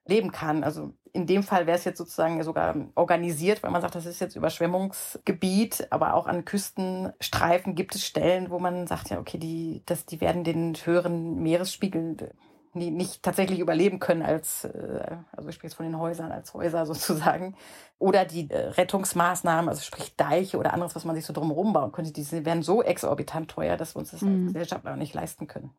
[0.06, 0.64] leben kann.
[0.64, 4.20] Also in dem Fall wäre es jetzt sozusagen sogar organisiert, weil man sagt, das ist
[4.20, 9.82] jetzt Überschwemmungsgebiet, aber auch an Küstenstreifen gibt es Stellen, wo man sagt, ja, okay, die,
[9.84, 12.32] das, die werden den höheren Meeresspiegel
[12.74, 16.86] nicht tatsächlich überleben können als, äh, also ich spreche jetzt von den Häusern als Häuser
[16.86, 17.54] sozusagen,
[17.98, 21.92] oder die äh, Rettungsmaßnahmen, also sprich Deiche oder anderes, was man sich so drumherum bauen
[21.92, 24.28] könnte, die werden so exorbitant teuer, dass wir uns das mhm.
[24.28, 25.70] als Gesellschaft auch nicht leisten können.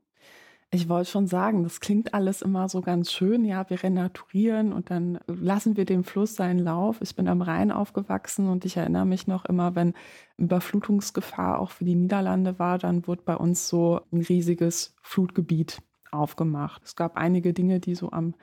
[0.75, 3.45] Ich wollte schon sagen, das klingt alles immer so ganz schön.
[3.45, 6.97] Ja, wir renaturieren und dann lassen wir dem Fluss seinen Lauf.
[7.01, 9.93] Ich bin am Rhein aufgewachsen und ich erinnere mich noch immer, wenn
[10.37, 15.79] Überflutungsgefahr auch für die Niederlande war, dann wurde bei uns so ein riesiges Flutgebiet
[16.13, 16.81] aufgemacht.
[16.83, 18.35] Es gab einige Dinge, die so am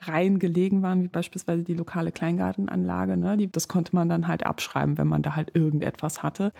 [0.00, 3.16] Rhein gelegen waren, wie beispielsweise die lokale Kleingartenanlage.
[3.16, 3.36] Ne?
[3.36, 6.52] Die, das konnte man dann halt abschreiben, wenn man da halt irgendetwas hatte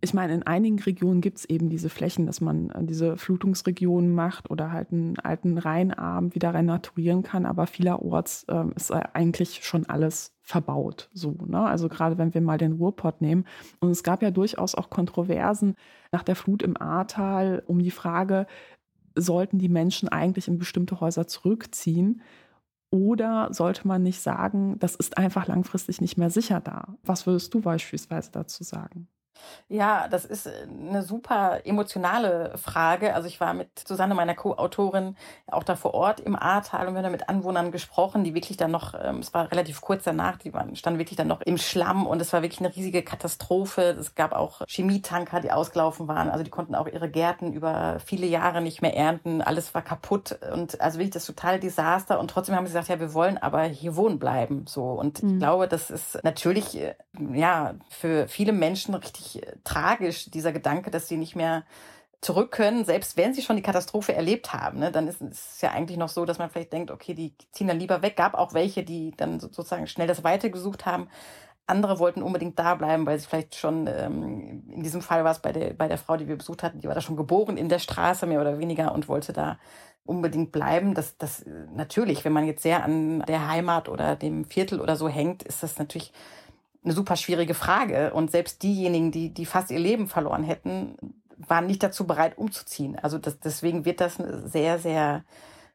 [0.00, 4.14] ich meine, in einigen Regionen gibt es eben diese Flächen, dass man äh, diese Flutungsregionen
[4.14, 9.86] macht oder halt einen alten Rheinarm wieder renaturieren kann, aber vielerorts ähm, ist eigentlich schon
[9.88, 11.10] alles verbaut.
[11.12, 11.60] So, ne?
[11.66, 13.44] Also gerade wenn wir mal den Ruhrpott nehmen.
[13.80, 15.74] Und es gab ja durchaus auch Kontroversen
[16.12, 18.46] nach der Flut im Ahrtal um die Frage,
[19.20, 22.22] sollten die Menschen eigentlich in bestimmte Häuser zurückziehen?
[22.90, 26.96] Oder sollte man nicht sagen, das ist einfach langfristig nicht mehr sicher da?
[27.02, 29.08] Was würdest du beispielsweise dazu sagen?
[29.68, 33.14] Ja, das ist eine super emotionale Frage.
[33.14, 36.98] Also ich war mit Susanne, meiner Co-Autorin, auch da vor Ort im Ahrtal und wir
[36.98, 40.38] haben da mit Anwohnern gesprochen, die wirklich dann noch, ähm, es war relativ kurz danach,
[40.38, 43.96] die waren, standen wirklich dann noch im Schlamm und es war wirklich eine riesige Katastrophe.
[43.98, 46.30] Es gab auch Chemietanker, die ausgelaufen waren.
[46.30, 49.42] Also die konnten auch ihre Gärten über viele Jahre nicht mehr ernten.
[49.42, 52.18] Alles war kaputt und also wirklich das totale Desaster.
[52.18, 54.64] Und trotzdem haben sie gesagt, ja, wir wollen aber hier wohnen bleiben.
[54.66, 54.84] So.
[54.84, 55.34] Und mhm.
[55.34, 56.94] ich glaube, das ist natürlich, äh,
[57.34, 61.64] ja, für viele Menschen richtig äh, tragisch, dieser Gedanke, dass sie nicht mehr
[62.20, 64.80] zurück können, selbst wenn sie schon die Katastrophe erlebt haben.
[64.80, 67.68] Ne, dann ist es ja eigentlich noch so, dass man vielleicht denkt, okay, die ziehen
[67.68, 68.16] dann lieber weg.
[68.16, 71.08] Gab auch welche, die dann sozusagen schnell das Weite gesucht haben.
[71.66, 75.40] Andere wollten unbedingt da bleiben, weil sie vielleicht schon, ähm, in diesem Fall war es
[75.40, 77.68] bei der, bei der Frau, die wir besucht hatten, die war da schon geboren in
[77.68, 79.58] der Straße, mehr oder weniger, und wollte da
[80.04, 80.94] unbedingt bleiben.
[80.94, 85.08] Das, das natürlich, wenn man jetzt sehr an der Heimat oder dem Viertel oder so
[85.08, 86.12] hängt, ist das natürlich
[86.88, 88.12] eine super schwierige Frage.
[88.12, 90.96] Und selbst diejenigen, die, die fast ihr Leben verloren hätten,
[91.36, 92.98] waren nicht dazu bereit, umzuziehen.
[92.98, 95.24] Also das, deswegen wird das eine sehr, sehr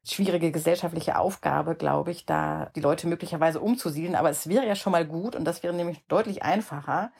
[0.05, 4.15] schwierige gesellschaftliche Aufgabe, glaube ich, da die Leute möglicherweise umzusiedeln.
[4.15, 7.11] Aber es wäre ja schon mal gut und das wäre nämlich deutlich einfacher,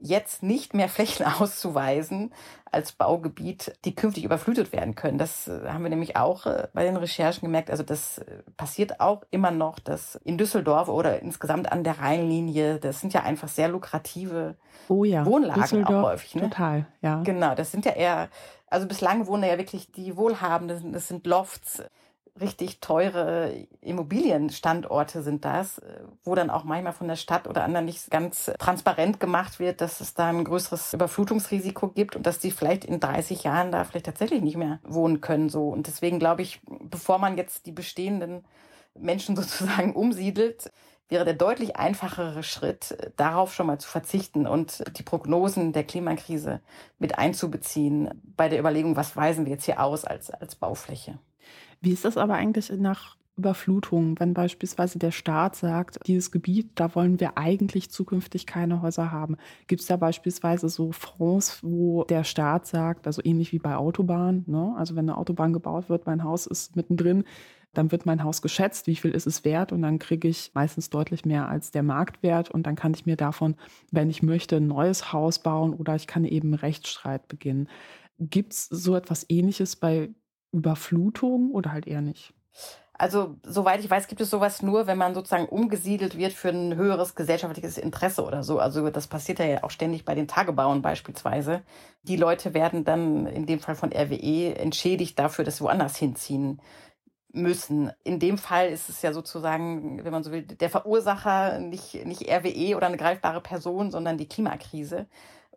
[0.00, 2.32] jetzt nicht mehr Flächen auszuweisen
[2.72, 5.18] als Baugebiet, die künftig überflutet werden können.
[5.18, 7.70] Das äh, haben wir nämlich auch äh, bei den Recherchen gemerkt.
[7.70, 12.78] Also das äh, passiert auch immer noch, dass in Düsseldorf oder insgesamt an der Rheinlinie,
[12.78, 14.56] das sind ja einfach sehr lukrative
[14.88, 16.34] oh ja, Wohnlagen Düsseldorf, auch häufig.
[16.36, 16.42] Ne?
[16.42, 17.22] Total, ja.
[17.22, 18.28] Genau, das sind ja eher,
[18.68, 21.82] also bislang wohnen ja wirklich die Wohlhabenden, das sind Lofts
[22.38, 25.80] richtig teure Immobilienstandorte sind das,
[26.24, 30.00] wo dann auch manchmal von der Stadt oder anderen nicht ganz transparent gemacht wird, dass
[30.00, 34.06] es da ein größeres Überflutungsrisiko gibt und dass die vielleicht in 30 Jahren da vielleicht
[34.06, 35.48] tatsächlich nicht mehr wohnen können.
[35.48, 35.68] So.
[35.68, 38.44] Und deswegen glaube ich, bevor man jetzt die bestehenden
[38.94, 40.70] Menschen sozusagen umsiedelt,
[41.08, 46.60] wäre der deutlich einfachere Schritt, darauf schon mal zu verzichten und die Prognosen der Klimakrise
[46.98, 51.18] mit einzubeziehen bei der Überlegung, was weisen wir jetzt hier aus als, als Baufläche.
[51.80, 56.94] Wie ist das aber eigentlich nach Überflutung, wenn beispielsweise der Staat sagt, dieses Gebiet, da
[56.94, 59.36] wollen wir eigentlich zukünftig keine Häuser haben?
[59.66, 64.44] Gibt es da beispielsweise so Fonds, wo der Staat sagt, also ähnlich wie bei Autobahnen,
[64.46, 64.74] ne?
[64.76, 67.24] also wenn eine Autobahn gebaut wird, mein Haus ist mittendrin,
[67.72, 70.90] dann wird mein Haus geschätzt, wie viel ist es wert und dann kriege ich meistens
[70.90, 73.56] deutlich mehr als der Marktwert und dann kann ich mir davon,
[73.90, 77.68] wenn ich möchte, ein neues Haus bauen oder ich kann eben Rechtsstreit beginnen.
[78.18, 80.10] Gibt es so etwas Ähnliches bei
[80.52, 82.34] Überflutung oder halt eher nicht?
[83.00, 86.76] Also, soweit ich weiß, gibt es sowas nur, wenn man sozusagen umgesiedelt wird für ein
[86.76, 88.58] höheres gesellschaftliches Interesse oder so.
[88.58, 91.62] Also, das passiert ja auch ständig bei den Tagebauen beispielsweise.
[92.02, 96.60] Die Leute werden dann in dem Fall von RWE entschädigt dafür, dass sie woanders hinziehen
[97.32, 97.90] müssen.
[98.04, 102.28] In dem Fall ist es ja sozusagen, wenn man so will, der Verursacher nicht, nicht
[102.28, 105.06] RWE oder eine greifbare Person, sondern die Klimakrise.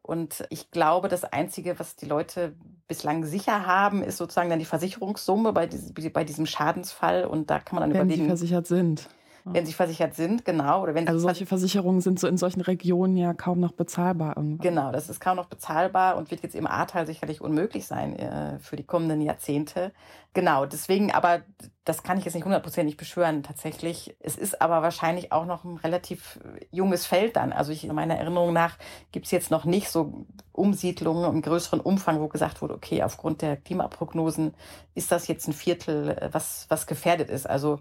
[0.04, 2.56] Und ich glaube, das Einzige, was die Leute
[2.90, 7.26] bislang sicher haben, ist sozusagen dann die Versicherungssumme bei, diesem, bei diesem Schadensfall.
[7.26, 8.30] Und da kann man dann wenn überlegen.
[8.30, 9.10] Wenn sie versichert sind.
[9.46, 10.84] Wenn sie versichert sind, genau.
[10.84, 14.38] Oder wenn also solche Versicherungen sind so in solchen Regionen ja kaum noch bezahlbar.
[14.38, 14.60] Irgendwann.
[14.60, 18.60] Genau, das ist kaum noch bezahlbar und wird jetzt im Ahrtal sicherlich unmöglich sein äh,
[18.60, 19.92] für die kommenden Jahrzehnte.
[20.34, 21.42] Genau, deswegen, aber
[21.84, 24.16] das kann ich jetzt nicht hundertprozentig beschwören tatsächlich.
[24.20, 26.40] Es ist aber wahrscheinlich auch noch ein relativ
[26.72, 27.52] junges Feld dann.
[27.52, 28.78] Also ich, meiner Erinnerung nach
[29.12, 33.42] gibt es jetzt noch nicht so Umsiedlungen im größeren Umfang, wo gesagt wurde, okay, aufgrund
[33.42, 34.54] der Klimaprognosen
[34.96, 37.48] ist das jetzt ein Viertel, äh, was, was gefährdet ist.
[37.48, 37.80] Also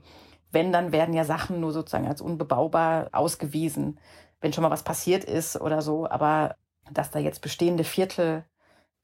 [0.52, 3.98] Wenn, dann werden ja Sachen nur sozusagen als unbebaubar ausgewiesen,
[4.40, 6.08] wenn schon mal was passiert ist oder so.
[6.08, 6.56] Aber
[6.90, 8.44] dass da jetzt bestehende Viertel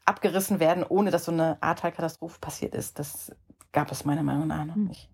[0.04, 3.34] abgerissen werden, ohne dass so eine Ahrtal-Katastrophe passiert ist, das
[3.72, 4.86] gab es meiner Meinung nach noch hm.
[4.86, 5.10] nicht.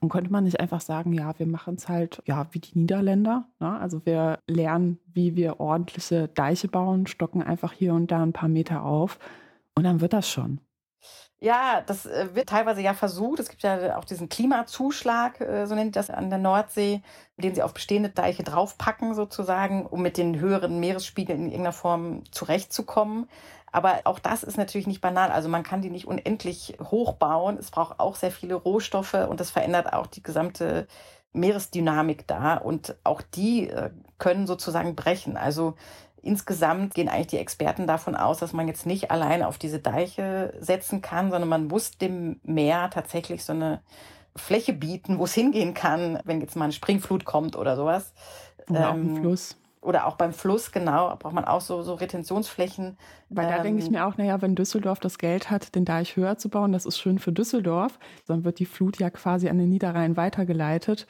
[0.00, 3.46] Und könnte man nicht einfach sagen, ja, wir machen es halt ja wie die Niederländer.
[3.60, 3.78] Ne?
[3.78, 8.48] Also wir lernen, wie wir ordentliche Deiche bauen, stocken einfach hier und da ein paar
[8.48, 9.18] Meter auf
[9.76, 10.60] und dann wird das schon.
[11.38, 13.40] Ja, das äh, wird teilweise ja versucht.
[13.40, 17.02] Es gibt ja auch diesen Klimazuschlag, äh, so nennt das an der Nordsee,
[17.36, 22.22] den sie auf bestehende Deiche draufpacken sozusagen, um mit den höheren Meeresspiegeln in irgendeiner Form
[22.30, 23.28] zurechtzukommen.
[23.72, 25.32] Aber auch das ist natürlich nicht banal.
[25.32, 27.56] Also man kann die nicht unendlich hochbauen.
[27.58, 30.86] Es braucht auch sehr viele Rohstoffe und das verändert auch die gesamte
[31.32, 32.54] Meeresdynamik da.
[32.56, 35.36] Und auch die äh, können sozusagen brechen.
[35.36, 35.74] Also
[36.22, 40.54] insgesamt gehen eigentlich die Experten davon aus, dass man jetzt nicht allein auf diese Deiche
[40.60, 43.82] setzen kann, sondern man muss dem Meer tatsächlich so eine
[44.34, 48.14] Fläche bieten, wo es hingehen kann, wenn jetzt mal eine Springflut kommt oder sowas.
[48.70, 51.94] Oder ähm, auch ein Fluss oder auch beim Fluss, genau, braucht man auch so, so
[51.94, 52.96] Retentionsflächen.
[53.28, 55.84] Weil da ähm, denke ich ähm, mir auch, naja, wenn Düsseldorf das Geld hat, den
[55.84, 59.48] Deich höher zu bauen, das ist schön für Düsseldorf, dann wird die Flut ja quasi
[59.48, 61.08] an den Niederrhein weitergeleitet.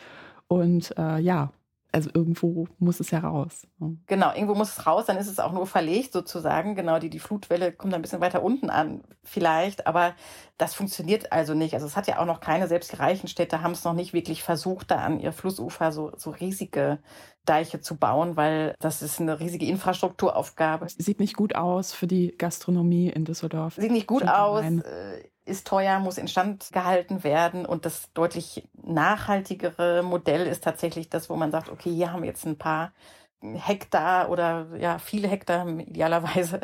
[0.48, 1.52] Und äh, ja,
[1.92, 3.66] also irgendwo muss es ja raus.
[3.78, 3.98] Ne?
[4.06, 6.74] Genau, irgendwo muss es raus, dann ist es auch nur verlegt sozusagen.
[6.74, 10.14] Genau, die, die Flutwelle kommt ein bisschen weiter unten an, vielleicht, aber
[10.56, 11.74] das funktioniert also nicht.
[11.74, 14.14] Also es hat ja auch noch keine, selbst die reichen Städte haben es noch nicht
[14.14, 16.98] wirklich versucht, da an ihr Flussufer so, so riesige
[17.44, 20.86] Deiche zu bauen, weil das ist eine riesige Infrastrukturaufgabe.
[20.88, 23.74] Sieht nicht gut aus für die Gastronomie in Düsseldorf.
[23.74, 24.64] Sieht nicht gut aus.
[24.64, 27.66] Äh, ist teuer, muss instand gehalten werden.
[27.66, 32.28] Und das deutlich nachhaltigere Modell ist tatsächlich das, wo man sagt, okay, hier haben wir
[32.28, 32.92] jetzt ein paar
[33.40, 36.60] Hektar oder ja, viele Hektar idealerweise,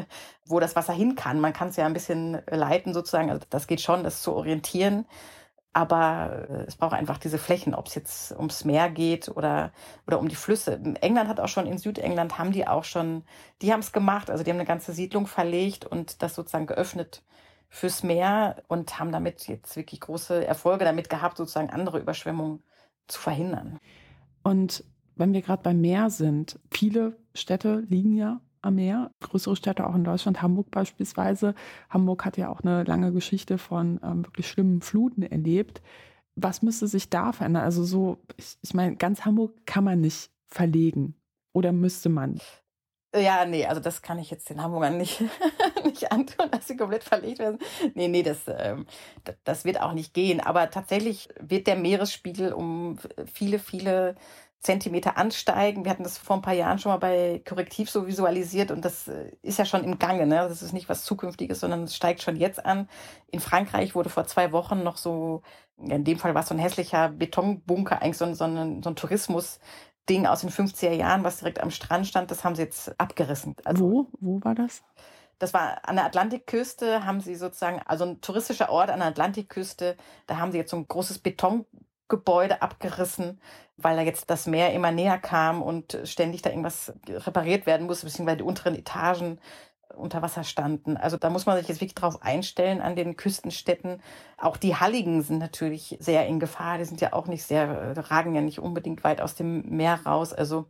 [0.46, 1.40] wo das Wasser hin kann.
[1.40, 3.30] Man kann es ja ein bisschen leiten sozusagen.
[3.30, 5.06] Also das geht schon, das zu orientieren.
[5.72, 9.72] Aber äh, es braucht einfach diese Flächen, ob es jetzt ums Meer geht oder,
[10.06, 10.80] oder um die Flüsse.
[11.00, 13.24] England hat auch schon, in Südengland haben die auch schon,
[13.60, 14.30] die haben es gemacht.
[14.30, 17.22] Also die haben eine ganze Siedlung verlegt und das sozusagen geöffnet
[17.68, 22.62] fürs Meer und haben damit jetzt wirklich große Erfolge damit gehabt, sozusagen andere Überschwemmungen
[23.06, 23.78] zu verhindern.
[24.42, 24.84] Und
[25.16, 29.94] wenn wir gerade beim Meer sind, viele Städte liegen ja am Meer, größere Städte auch
[29.94, 31.54] in Deutschland, Hamburg beispielsweise.
[31.90, 35.82] Hamburg hat ja auch eine lange Geschichte von ähm, wirklich schlimmen Fluten erlebt.
[36.34, 37.64] Was müsste sich da verändern?
[37.64, 41.14] Also so, ich, ich meine, ganz Hamburg kann man nicht verlegen.
[41.52, 42.40] Oder müsste man?
[43.14, 45.22] Ja, nee, also das kann ich jetzt den Hamburgern nicht,
[45.84, 47.58] nicht antun, dass sie komplett verlegt werden.
[47.94, 48.86] Nee, nee, das, ähm,
[49.44, 50.40] das wird auch nicht gehen.
[50.40, 52.98] Aber tatsächlich wird der Meeresspiegel um
[53.32, 54.14] viele, viele
[54.60, 55.84] Zentimeter ansteigen.
[55.84, 59.08] Wir hatten das vor ein paar Jahren schon mal bei Korrektiv so visualisiert und das
[59.08, 60.26] äh, ist ja schon im Gange.
[60.26, 60.36] Ne?
[60.36, 62.88] Das ist nicht was Zukünftiges, sondern es steigt schon jetzt an.
[63.30, 65.42] In Frankreich wurde vor zwei Wochen noch so,
[65.78, 68.90] in dem Fall war es so ein hässlicher Betonbunker, eigentlich so ein, so ein, so
[68.90, 69.60] ein Tourismus
[70.08, 73.56] Ding aus den 50er Jahren, was direkt am Strand stand, das haben sie jetzt abgerissen.
[73.64, 74.06] Also, wo?
[74.20, 74.82] Wo war das?
[75.38, 79.96] Das war an der Atlantikküste, haben sie sozusagen, also ein touristischer Ort an der Atlantikküste,
[80.26, 83.40] da haben sie jetzt so ein großes Betongebäude abgerissen,
[83.76, 88.06] weil da jetzt das Meer immer näher kam und ständig da irgendwas repariert werden musste,
[88.06, 89.38] beziehungsweise die unteren Etagen
[89.96, 90.96] unter Wasser standen.
[90.96, 94.00] Also da muss man sich jetzt wirklich drauf einstellen an den Küstenstädten.
[94.36, 96.78] Auch die Halligen sind natürlich sehr in Gefahr.
[96.78, 100.32] Die sind ja auch nicht sehr, ragen ja nicht unbedingt weit aus dem Meer raus.
[100.32, 100.66] Also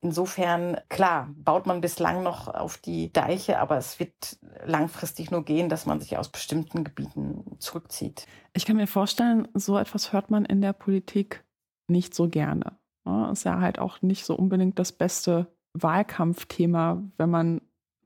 [0.00, 5.68] insofern, klar, baut man bislang noch auf die Deiche, aber es wird langfristig nur gehen,
[5.68, 8.26] dass man sich aus bestimmten Gebieten zurückzieht.
[8.52, 11.44] Ich kann mir vorstellen, so etwas hört man in der Politik
[11.88, 12.78] nicht so gerne.
[13.30, 17.60] Ist ja halt auch nicht so unbedingt das beste Wahlkampfthema, wenn man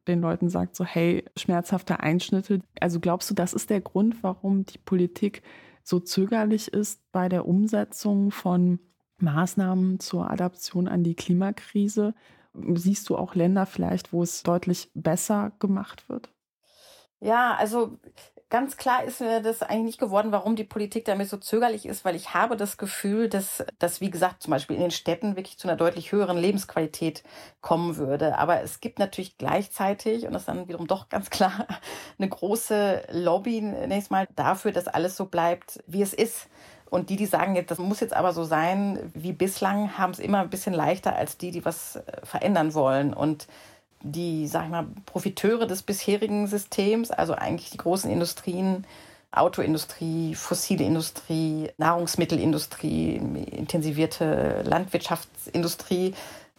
[0.09, 2.61] den Leuten sagt, so hey, schmerzhafte Einschnitte.
[2.81, 5.43] Also glaubst du, das ist der Grund, warum die Politik
[5.83, 8.81] so zögerlich ist bei der Umsetzung von
[9.19, 12.15] Maßnahmen zur Adaption an die Klimakrise?
[12.75, 16.33] Siehst du auch Länder vielleicht, wo es deutlich besser gemacht wird?
[17.21, 17.99] Ja, also
[18.51, 22.05] ganz klar ist mir das eigentlich nicht geworden, warum die Politik damit so zögerlich ist,
[22.05, 25.59] weil ich habe das Gefühl, dass, dass, wie gesagt, zum Beispiel in den Städten wirklich
[25.59, 27.23] zu einer deutlich höheren Lebensqualität
[27.61, 28.39] kommen würde.
[28.39, 31.67] Aber es gibt natürlich gleichzeitig, und das ist dann wiederum doch ganz klar,
[32.19, 36.49] eine große Lobby nächstes Mal dafür, dass alles so bleibt, wie es ist.
[36.91, 40.19] Und die, die sagen jetzt, das muss jetzt aber so sein wie bislang, haben es
[40.19, 43.13] immer ein bisschen leichter als die, die was verändern wollen.
[43.13, 43.47] Und
[44.03, 48.87] die, sag ich mal, Profiteure des bisherigen Systems, also eigentlich die großen Industrien,
[49.31, 56.15] Autoindustrie, fossile Industrie, Nahrungsmittelindustrie, intensivierte Landwirtschaftsindustrie,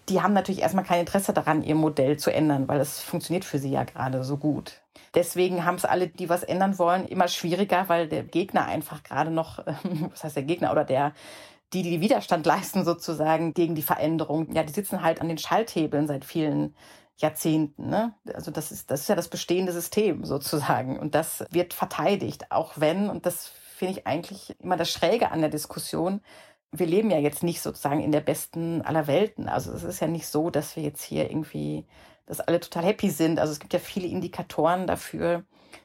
[0.07, 3.59] die haben natürlich erstmal kein Interesse daran, ihr Modell zu ändern, weil es funktioniert für
[3.59, 4.81] sie ja gerade so gut.
[5.15, 9.31] Deswegen haben es alle, die was ändern wollen, immer schwieriger, weil der Gegner einfach gerade
[9.31, 9.59] noch,
[10.11, 11.13] was heißt der Gegner oder der
[11.73, 16.07] die, die Widerstand leisten sozusagen gegen die Veränderung, ja, die sitzen halt an den Schalthebeln
[16.07, 16.75] seit vielen
[17.19, 17.89] Jahrzehnten.
[17.89, 18.13] Ne?
[18.33, 20.97] Also das ist, das ist ja das bestehende System sozusagen.
[20.97, 25.41] Und das wird verteidigt, auch wenn, und das finde ich eigentlich immer das Schräge an
[25.41, 26.21] der Diskussion,
[26.71, 29.49] wir leben ja jetzt nicht sozusagen in der besten aller Welten.
[29.49, 31.85] Also es ist ja nicht so, dass wir jetzt hier irgendwie,
[32.25, 33.39] dass alle total happy sind.
[33.39, 35.43] Also es gibt ja viele Indikatoren dafür,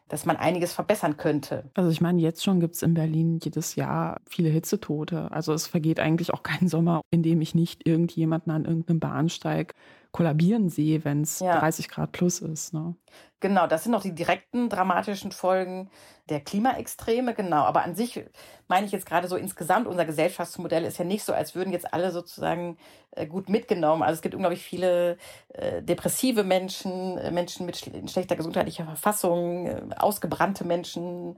[0.08, 1.70] dass man einiges verbessern könnte.
[1.74, 5.30] Also ich meine, jetzt schon gibt es in Berlin jedes Jahr viele Hitzetote.
[5.30, 9.74] Also es vergeht eigentlich auch kein Sommer, in dem ich nicht irgendjemanden an irgendeinem Bahnsteig
[10.14, 11.58] kollabieren sehe, wenn es ja.
[11.58, 12.72] 30 Grad plus ist.
[12.72, 12.94] Ne?
[13.40, 15.90] Genau, das sind noch die direkten dramatischen Folgen
[16.28, 17.64] der Klimaextreme, genau.
[17.64, 18.24] Aber an sich
[18.68, 21.92] meine ich jetzt gerade so insgesamt, unser Gesellschaftsmodell ist ja nicht so, als würden jetzt
[21.92, 22.78] alle sozusagen
[23.10, 24.04] äh, gut mitgenommen.
[24.04, 29.92] Also es gibt unglaublich viele äh, depressive Menschen, äh, Menschen mit schl schlechter gesundheitlicher Verfassung,
[29.96, 31.36] ausgebrannte Menschen,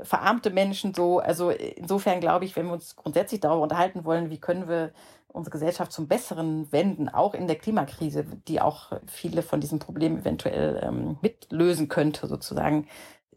[0.00, 1.20] verarmte Menschen so.
[1.20, 4.90] Also insofern glaube ich, wenn wir uns grundsätzlich darüber unterhalten wollen, wie können wir
[5.36, 10.18] unsere Gesellschaft zum Besseren wenden, auch in der Klimakrise, die auch viele von diesen Problemen
[10.18, 12.88] eventuell ähm, mitlösen könnte, sozusagen,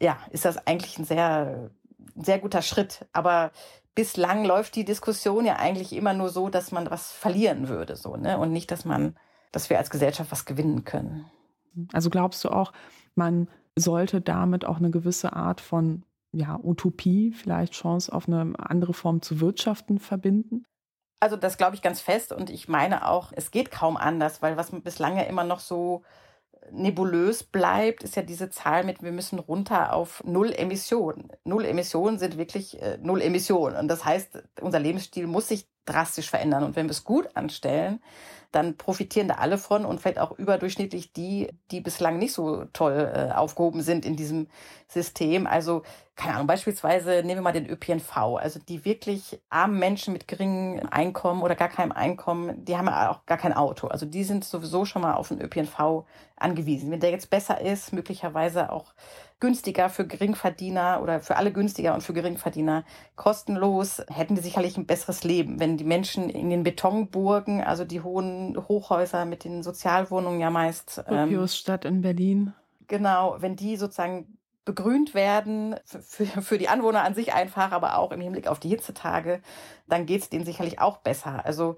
[0.01, 1.69] ja, ist das eigentlich ein sehr,
[2.15, 3.05] sehr guter Schritt.
[3.13, 3.51] Aber
[3.95, 8.15] bislang läuft die Diskussion ja eigentlich immer nur so, dass man was verlieren würde, so,
[8.15, 8.37] ne?
[8.37, 9.17] Und nicht, dass man,
[9.51, 11.25] dass wir als Gesellschaft was gewinnen können.
[11.93, 12.71] Also glaubst du auch,
[13.15, 18.93] man sollte damit auch eine gewisse Art von ja, Utopie, vielleicht Chance auf eine andere
[18.93, 20.65] Form zu wirtschaften verbinden?
[21.19, 24.55] Also das glaube ich ganz fest und ich meine auch, es geht kaum anders, weil
[24.57, 26.03] was bislang ja immer noch so
[26.71, 31.29] nebulös bleibt, ist ja diese Zahl mit, wir müssen runter auf Null Emissionen.
[31.43, 33.75] Null Emissionen sind wirklich äh, Null Emissionen.
[33.75, 36.63] Und das heißt, unser Lebensstil muss sich drastisch verändern.
[36.63, 38.01] Und wenn wir es gut anstellen,
[38.51, 43.11] dann profitieren da alle von und vielleicht auch überdurchschnittlich die, die bislang nicht so toll
[43.13, 44.47] äh, aufgehoben sind in diesem
[44.87, 45.45] System.
[45.45, 45.83] Also,
[46.15, 48.17] keine Ahnung, beispielsweise nehmen wir mal den ÖPNV.
[48.37, 53.11] Also die wirklich armen Menschen mit geringem Einkommen oder gar keinem Einkommen, die haben ja
[53.11, 53.87] auch gar kein Auto.
[53.87, 56.89] Also die sind sowieso schon mal auf den ÖPNV angewiesen.
[56.89, 58.93] Wenn der jetzt besser ist, möglicherweise auch
[59.39, 62.83] günstiger für Geringverdiener oder für alle günstiger und für Geringverdiener
[63.15, 65.59] kostenlos, hätten die sicherlich ein besseres Leben.
[65.59, 71.03] Wenn die Menschen in den Betonburgen, also die hohen Hochhäuser mit den Sozialwohnungen ja meist.
[71.07, 72.53] Ähm, Stadt in Berlin.
[72.87, 78.11] Genau, wenn die sozusagen begrünt werden, für, für die Anwohner an sich einfach, aber auch
[78.11, 79.41] im Hinblick auf die Hitzetage,
[79.87, 81.43] dann geht es denen sicherlich auch besser.
[81.45, 81.77] Also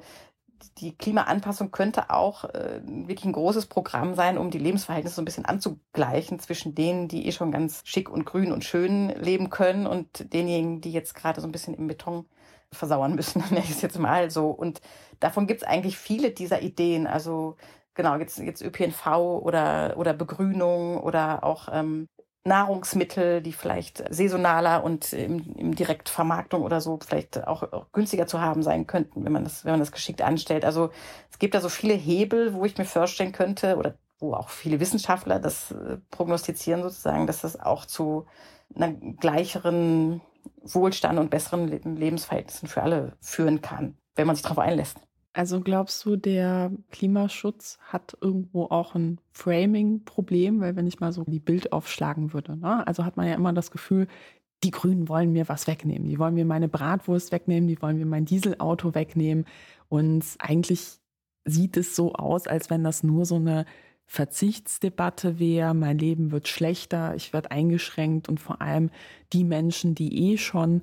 [0.78, 5.26] die Klimaanpassung könnte auch äh, wirklich ein großes Programm sein, um die Lebensverhältnisse so ein
[5.26, 9.88] bisschen anzugleichen zwischen denen, die eh schon ganz schick und grün und schön leben können
[9.88, 12.26] und denjenigen, die jetzt gerade so ein bisschen im Beton
[12.72, 14.50] versauern müssen, nenne ich es jetzt mal so.
[14.50, 14.82] Und
[15.20, 17.08] davon gibt es eigentlich viele dieser Ideen.
[17.08, 17.58] Also
[17.94, 19.06] genau, jetzt, jetzt ÖPNV
[19.42, 22.08] oder, oder Begrünung oder auch ähm,
[22.44, 28.42] Nahrungsmittel, die vielleicht saisonaler und im, im Direktvermarktung oder so vielleicht auch, auch, günstiger zu
[28.42, 30.66] haben sein könnten, wenn man das, wenn man das geschickt anstellt.
[30.66, 30.90] Also
[31.30, 34.80] es gibt da so viele Hebel, wo ich mir vorstellen könnte oder wo auch viele
[34.80, 38.26] Wissenschaftler das äh, prognostizieren sozusagen, dass das auch zu
[38.76, 40.22] einer gleicheren
[40.64, 44.98] Wohlstand und besseren Lebensverhältnissen für alle führen kann, wenn man sich darauf einlässt.
[45.34, 50.60] Also glaubst du, der Klimaschutz hat irgendwo auch ein Framing-Problem?
[50.60, 52.86] Weil wenn ich mal so die Bild aufschlagen würde, ne?
[52.86, 54.08] also hat man ja immer das Gefühl,
[54.64, 56.10] die Grünen wollen mir was wegnehmen.
[56.10, 59.46] Die wollen mir meine Bratwurst wegnehmen, die wollen mir mein Dieselauto wegnehmen.
[59.90, 61.00] Und eigentlich
[61.46, 63.66] sieht es so aus, als wenn das nur so eine
[64.06, 65.74] Verzichtsdebatte wäre.
[65.74, 68.92] Mein Leben wird schlechter, ich werde eingeschränkt und vor allem
[69.32, 70.82] die Menschen, die eh schon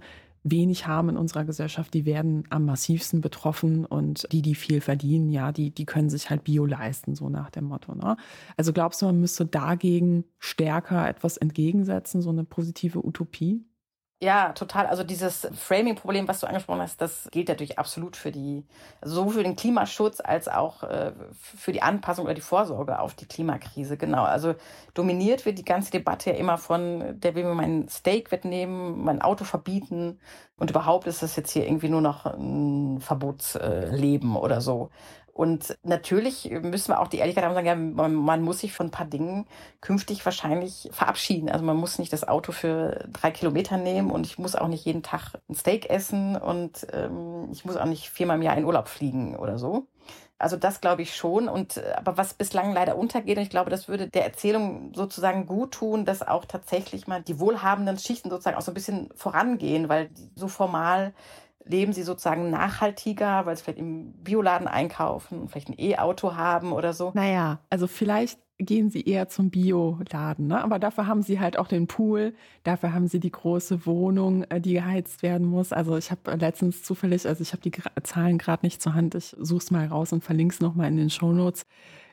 [0.50, 5.30] wenig haben in unserer Gesellschaft, die werden am massivsten betroffen und die, die viel verdienen,
[5.30, 7.94] ja, die, die können sich halt Bio leisten, so nach dem Motto.
[7.94, 8.16] Ne?
[8.56, 13.64] Also glaubst du, man müsste dagegen stärker etwas entgegensetzen, so eine positive Utopie?
[14.20, 14.86] Ja, total.
[14.86, 18.64] Also dieses Framing-Problem, was du angesprochen hast, das gilt natürlich absolut für die,
[19.00, 23.14] also sowohl für den Klimaschutz als auch äh, für die Anpassung oder die Vorsorge auf
[23.14, 23.96] die Klimakrise.
[23.96, 24.24] Genau.
[24.24, 24.56] Also
[24.94, 29.22] dominiert wird die ganze Debatte ja immer von, der will mir mein Steak wegnehmen, mein
[29.22, 30.18] Auto verbieten
[30.56, 34.90] und überhaupt ist das jetzt hier irgendwie nur noch ein Verbotsleben äh, oder so.
[35.38, 38.88] Und natürlich müssen wir auch die Ehrlichkeit haben, sagen, ja, man, man, muss sich von
[38.88, 39.46] ein paar Dingen
[39.80, 41.48] künftig wahrscheinlich verabschieden.
[41.48, 44.84] Also man muss nicht das Auto für drei Kilometer nehmen und ich muss auch nicht
[44.84, 48.64] jeden Tag ein Steak essen und ähm, ich muss auch nicht viermal im Jahr in
[48.64, 49.86] Urlaub fliegen oder so.
[50.38, 51.48] Also das glaube ich schon.
[51.48, 55.70] Und aber was bislang leider untergeht, und ich glaube, das würde der Erzählung sozusagen gut
[55.70, 60.10] tun, dass auch tatsächlich mal die wohlhabenden Schichten sozusagen auch so ein bisschen vorangehen, weil
[60.34, 61.14] so formal
[61.68, 66.92] leben sie sozusagen nachhaltiger, weil sie vielleicht im Bioladen einkaufen vielleicht ein E-Auto haben oder
[66.92, 67.12] so?
[67.14, 70.48] Naja, also vielleicht gehen sie eher zum Bioladen.
[70.48, 70.62] Ne?
[70.62, 74.60] Aber dafür haben sie halt auch den Pool, dafür haben sie die große Wohnung, äh,
[74.60, 75.72] die geheizt werden muss.
[75.72, 79.36] Also ich habe letztens zufällig, also ich habe die Zahlen gerade nicht zur Hand, ich
[79.38, 81.66] suche es mal raus und verlinke es nochmal in den Shownotes,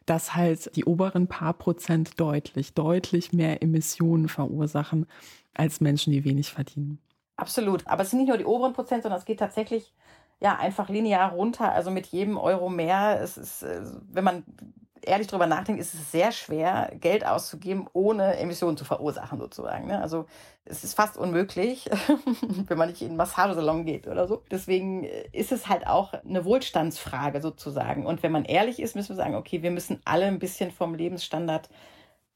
[0.06, 5.08] dass halt die oberen paar Prozent deutlich, deutlich mehr Emissionen verursachen
[5.56, 7.00] als Menschen, die wenig verdienen.
[7.38, 7.86] Absolut.
[7.88, 9.94] Aber es sind nicht nur die oberen Prozent, sondern es geht tatsächlich
[10.40, 11.72] ja einfach linear runter.
[11.72, 13.20] Also mit jedem Euro mehr.
[13.22, 13.82] Es ist, äh,
[14.12, 14.44] wenn man
[15.02, 19.88] ehrlich drüber nachdenkt, ist es sehr schwer, Geld auszugeben, ohne Emissionen zu verursachen, sozusagen.
[19.88, 20.02] Ne?
[20.02, 20.26] Also
[20.66, 21.90] es ist fast unmöglich,
[22.68, 24.44] wenn man nicht in einen Massagesalon geht oder so.
[24.52, 28.06] Deswegen äh, ist es halt auch eine Wohlstandsfrage sozusagen.
[28.06, 30.96] Und wenn man ehrlich ist, müssen wir sagen, okay, wir müssen alle ein bisschen vom
[30.96, 31.70] Lebensstandard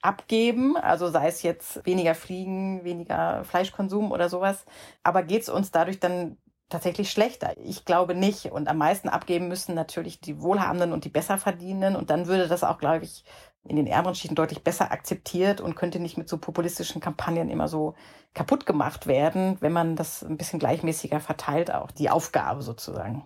[0.01, 4.65] abgeben, also sei es jetzt weniger Fliegen, weniger Fleischkonsum oder sowas.
[5.03, 6.37] Aber geht es uns dadurch dann
[6.69, 7.53] tatsächlich schlechter.
[7.57, 8.45] Ich glaube nicht.
[8.45, 11.95] Und am meisten abgeben müssen natürlich die Wohlhabenden und die Besserverdienenden.
[11.95, 13.25] Und dann würde das auch, glaube ich,
[13.67, 17.67] in den ärmeren Schichten deutlich besser akzeptiert und könnte nicht mit so populistischen Kampagnen immer
[17.67, 17.95] so
[18.33, 23.25] kaputt gemacht werden, wenn man das ein bisschen gleichmäßiger verteilt, auch die Aufgabe sozusagen.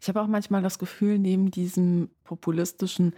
[0.00, 3.14] Ich habe auch manchmal das Gefühl, neben diesem populistischen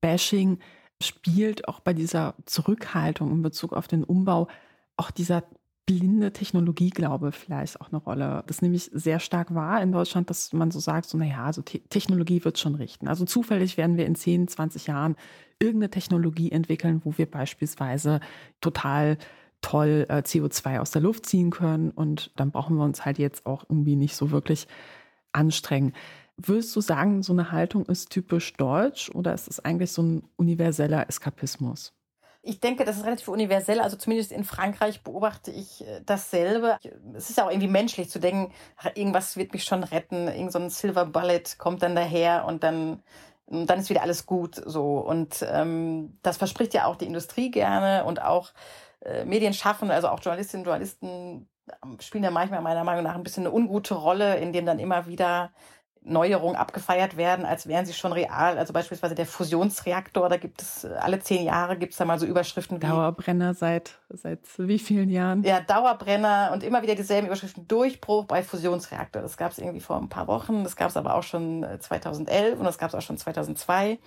[0.00, 0.58] Bashing
[1.02, 4.48] spielt auch bei dieser Zurückhaltung in Bezug auf den Umbau
[4.96, 5.44] auch dieser
[5.86, 8.44] blinde Technologieglaube vielleicht auch eine Rolle.
[8.46, 11.62] Das nehme ich sehr stark wahr in Deutschland, dass man so sagt, so naja, also
[11.62, 13.08] Te Technologie wird schon richten.
[13.08, 15.16] Also zufällig werden wir in 10, 20 Jahren
[15.58, 18.20] irgendeine Technologie entwickeln, wo wir beispielsweise
[18.60, 19.16] total
[19.62, 23.46] toll äh, CO2 aus der Luft ziehen können und dann brauchen wir uns halt jetzt
[23.46, 24.68] auch irgendwie nicht so wirklich
[25.32, 25.94] anstrengen.
[26.40, 30.22] Würdest du sagen, so eine Haltung ist typisch deutsch oder ist es eigentlich so ein
[30.36, 31.92] universeller Eskapismus?
[32.42, 33.80] Ich denke, das ist relativ universell.
[33.80, 36.78] Also zumindest in Frankreich beobachte ich äh, dasselbe.
[37.14, 38.52] Es ist ja auch irgendwie menschlich zu denken,
[38.94, 40.28] irgendwas wird mich schon retten.
[40.28, 43.02] Irgend so ein Silver Bullet kommt dann daher und dann,
[43.46, 44.62] und dann ist wieder alles gut.
[44.64, 44.98] So.
[44.98, 48.52] Und ähm, das verspricht ja auch die Industrie gerne und auch
[49.00, 51.48] äh, Medien schaffen, also auch Journalistinnen und Journalisten
[51.84, 55.06] ähm, spielen ja manchmal meiner Meinung nach ein bisschen eine ungute Rolle, indem dann immer
[55.06, 55.50] wieder
[56.08, 58.58] Neuerungen abgefeiert werden, als wären sie schon real.
[58.58, 62.18] Also beispielsweise der Fusionsreaktor, da gibt es äh, alle zehn Jahre gibt es da mal
[62.18, 65.42] so Überschriften wie Dauerbrenner seit seit wie vielen Jahren?
[65.42, 67.68] Ja, Dauerbrenner und immer wieder dieselben Überschriften.
[67.68, 69.22] Durchbruch bei Fusionsreaktor.
[69.22, 70.64] Das gab es irgendwie vor ein paar Wochen.
[70.64, 73.98] Das gab es aber auch schon 2011 äh, und das gab es auch schon 2002.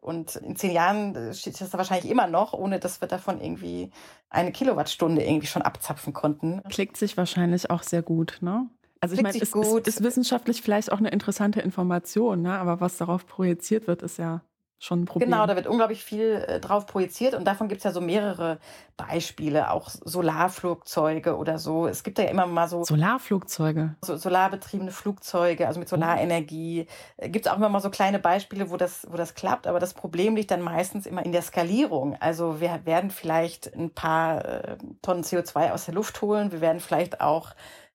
[0.00, 3.40] Und in zehn Jahren äh, steht das da wahrscheinlich immer noch, ohne dass wir davon
[3.40, 3.90] irgendwie
[4.30, 6.62] eine Kilowattstunde irgendwie schon abzapfen konnten.
[6.68, 8.68] Klickt sich wahrscheinlich auch sehr gut, ne?
[9.00, 12.58] Also ich meine, es ist, ist, wissenschaftlich vielleicht auch eine interessante Information, ne?
[12.58, 14.42] aber was darauf projiziert wird, ist ja
[14.78, 15.30] schon ein Problem.
[15.30, 18.58] Genau, da wird unglaublich viel äh, drauf projiziert und davon gibt es ja so mehrere
[18.96, 21.86] Beispiele, auch Solarflugzeuge oder so.
[21.86, 26.86] Es gibt ja immer mal so Solarflugzeuge, so solarbetriebene Flugzeuge, also mit Solarenergie.
[27.16, 29.80] Äh, gibt es auch immer mal so kleine Beispiele, wo das, wo das klappt, aber
[29.80, 32.16] das Problem liegt dann meistens immer in der Skalierung.
[32.20, 36.80] Also wir werden vielleicht ein paar äh, Tonnen CO2 aus der Luft holen, wir werden
[36.80, 37.50] vielleicht auch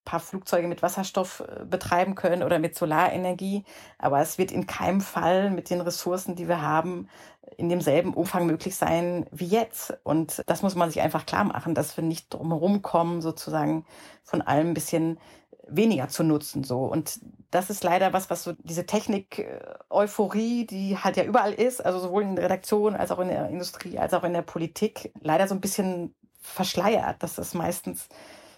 [0.06, 3.64] paar Flugzeuge mit Wasserstoff äh, betreiben können oder mit Solarenergie.
[3.97, 7.10] Aber es wird in keinem Fall mit den Ressourcen, die wir haben,
[7.58, 9.97] in demselben Umfang möglich sein wie jetzt.
[10.04, 13.86] Und das muss man sich einfach klar machen, dass wir nicht drumherum kommen, sozusagen
[14.24, 15.20] von allem ein bisschen
[15.68, 16.86] weniger zu nutzen, so.
[16.86, 17.20] Und
[17.51, 22.24] das ist leider was, was so diese Technik-Euphorie, die halt ja überall ist, also sowohl
[22.24, 25.56] in der Redaktion als auch in der Industrie, als auch in der Politik, leider so
[25.56, 28.10] ein bisschen verschleiert, dass das meistens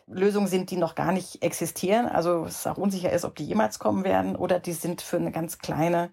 [0.07, 2.07] Lösungen sind, die noch gar nicht existieren.
[2.07, 5.31] Also es auch unsicher ist, ob die jemals kommen werden oder die sind für eine
[5.31, 6.11] ganz kleine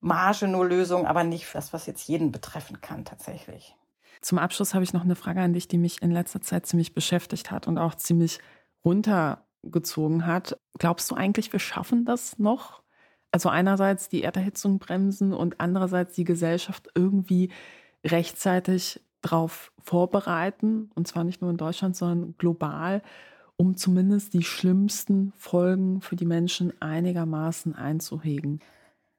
[0.00, 3.74] Marge nur Lösung, aber nicht das, was jetzt jeden betreffen kann tatsächlich.
[4.20, 6.94] Zum Abschluss habe ich noch eine Frage an dich, die mich in letzter Zeit ziemlich
[6.94, 8.40] beschäftigt hat und auch ziemlich
[8.84, 10.58] runtergezogen hat.
[10.78, 12.82] Glaubst du eigentlich, wir schaffen das noch?
[13.30, 17.50] Also einerseits die Erderhitzung bremsen und andererseits die Gesellschaft irgendwie
[18.04, 23.02] rechtzeitig darauf vorbereiten, und zwar nicht nur in Deutschland, sondern global,
[23.56, 28.60] um zumindest die schlimmsten Folgen für die Menschen einigermaßen einzuhegen?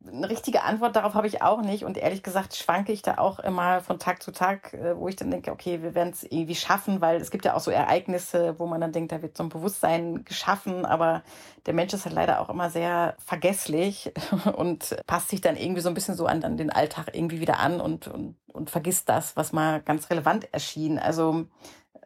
[0.08, 1.84] Eine richtige Antwort darauf habe ich auch nicht.
[1.84, 5.18] Und ehrlich gesagt schwanke ich da auch immer von Tag zu Tag, äh, wo ich
[5.18, 8.58] dann denke, okay, wir werden es irgendwie schaffen, weil es gibt ja auch so Ereignisse,
[8.60, 10.86] wo man dann denkt, da wird so ein Bewusstsein geschaffen.
[10.86, 11.22] Aber
[11.66, 14.14] der Mensch ist halt leider auch immer sehr vergesslich
[14.56, 17.60] und passt sich dann irgendwie so ein bisschen so an, an den Alltag irgendwie wieder
[17.60, 20.97] an und, und, und vergisst das, was mal ganz relevant erschien.
[20.97, 21.45] Also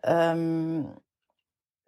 [0.01, 0.87] ähm,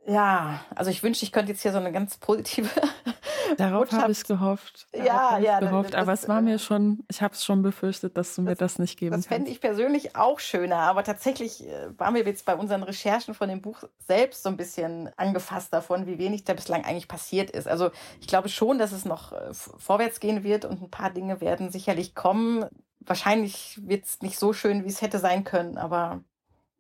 [0.08, 2.70] ja, also ich wünschte, ich könnte jetzt hier so eine ganz positive.
[3.58, 4.88] Darauf habe ich gehofft.
[4.92, 5.60] Darauf ja, ja.
[5.60, 8.56] Gehofft, das, aber es war mir schon, ich habe es schon befürchtet, dass du mir
[8.56, 9.30] das, das nicht geben kannst.
[9.30, 13.34] Das fände ich persönlich auch schöner, aber tatsächlich äh, waren wir jetzt bei unseren Recherchen
[13.34, 17.50] von dem Buch selbst so ein bisschen angefasst davon, wie wenig da bislang eigentlich passiert
[17.52, 17.68] ist.
[17.68, 21.42] Also ich glaube schon, dass es noch äh, vorwärts gehen wird und ein paar Dinge
[21.42, 22.66] werden sicherlich kommen
[23.08, 26.24] wahrscheinlich wird es nicht so schön, wie es hätte sein können, aber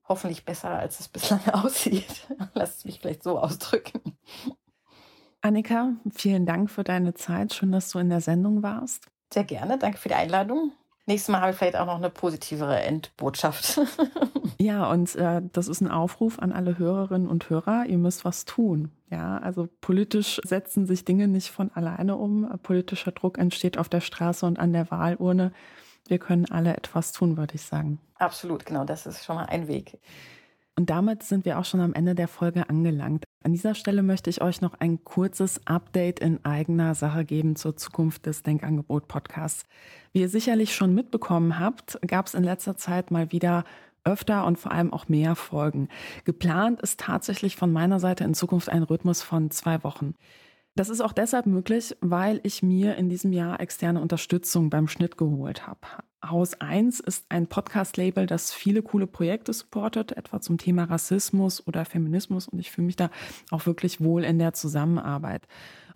[0.07, 2.27] hoffentlich besser, als es bislang aussieht.
[2.53, 4.17] Lass es mich vielleicht so ausdrücken.
[5.41, 7.53] Annika, vielen Dank für deine Zeit.
[7.53, 9.07] Schön, dass du in der Sendung warst.
[9.31, 9.77] Sehr gerne.
[9.77, 10.71] Danke für die Einladung.
[11.07, 13.79] Nächstes Mal habe ich vielleicht auch noch eine positivere Endbotschaft.
[14.59, 17.85] ja, und äh, das ist ein Aufruf an alle Hörerinnen und Hörer.
[17.85, 18.91] Ihr müsst was tun.
[19.11, 22.49] Ja, also politisch setzen sich Dinge nicht von alleine um.
[22.63, 25.51] Politischer Druck entsteht auf der Straße und an der Wahlurne.
[26.07, 27.99] Wir können alle etwas tun, würde ich sagen.
[28.15, 28.85] Absolut, genau.
[28.85, 29.99] Das ist schon mal ein Weg.
[30.77, 33.23] Und damit sind wir auch schon am Ende der Folge angelangt.
[33.43, 37.77] An dieser Stelle möchte ich euch noch ein kurzes Update in eigener Sache geben zur
[37.77, 39.63] Zukunft des Denkangebot Podcasts.
[40.11, 43.63] Wie ihr sicherlich schon mitbekommen habt, gab es in letzter Zeit mal wieder
[44.03, 45.87] öfter und vor allem auch mehr Folgen.
[46.25, 50.15] Geplant ist tatsächlich von meiner Seite in Zukunft ein Rhythmus von zwei Wochen.
[50.78, 55.17] Das ist auch deshalb möglich, weil ich mir in diesem Jahr externe Unterstützung beim Schnitt
[55.17, 55.80] geholt habe.
[56.21, 61.86] Haus 1 ist ein Podcast-Label, das viele coole Projekte supportet, etwa zum Thema Rassismus oder
[61.86, 62.49] Feminismus.
[62.49, 63.09] Und ich fühle mich da
[63.51, 65.47] auch wirklich wohl in der Zusammenarbeit.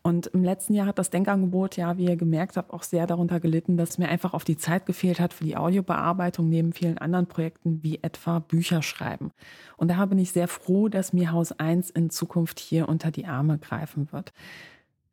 [0.09, 3.39] Und im letzten Jahr hat das Denkangebot ja, wie ihr gemerkt habt, auch sehr darunter
[3.39, 7.27] gelitten, dass mir einfach auf die Zeit gefehlt hat für die Audiobearbeitung neben vielen anderen
[7.27, 9.31] Projekten wie etwa Bücher schreiben.
[9.77, 13.27] Und da bin ich sehr froh, dass mir Haus 1 in Zukunft hier unter die
[13.27, 14.33] Arme greifen wird.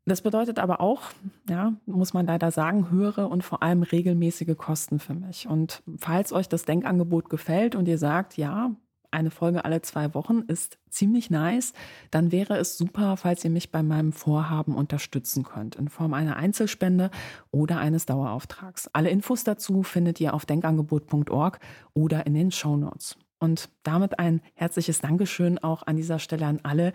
[0.07, 1.03] Das bedeutet aber auch,
[1.51, 5.47] ja, muss man leider sagen, höhere und vor allem regelmäßige Kosten für mich.
[5.47, 8.70] Und falls euch das Denkangebot gefällt und ihr sagt, ja,
[9.11, 11.73] eine Folge alle zwei Wochen ist ziemlich nice,
[12.11, 16.37] dann wäre es super, falls ihr mich bei meinem Vorhaben unterstützen könnt, in Form einer
[16.37, 17.11] Einzelspende
[17.51, 18.89] oder eines Dauerauftrags.
[18.93, 21.59] Alle Infos dazu findet ihr auf denkangebot.org
[21.95, 23.17] oder in den Show Notes.
[23.39, 26.93] Und damit ein herzliches Dankeschön auch an dieser Stelle an alle,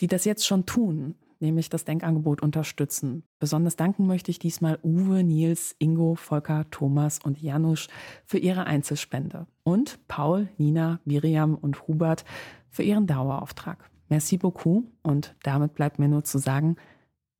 [0.00, 3.24] die das jetzt schon tun nämlich das Denkangebot unterstützen.
[3.38, 7.88] Besonders danken möchte ich diesmal Uwe, Nils, Ingo, Volker, Thomas und Janusz
[8.24, 12.24] für ihre Einzelspende und Paul, Nina, Miriam und Hubert
[12.68, 13.90] für ihren Dauerauftrag.
[14.08, 16.76] Merci beaucoup und damit bleibt mir nur zu sagen,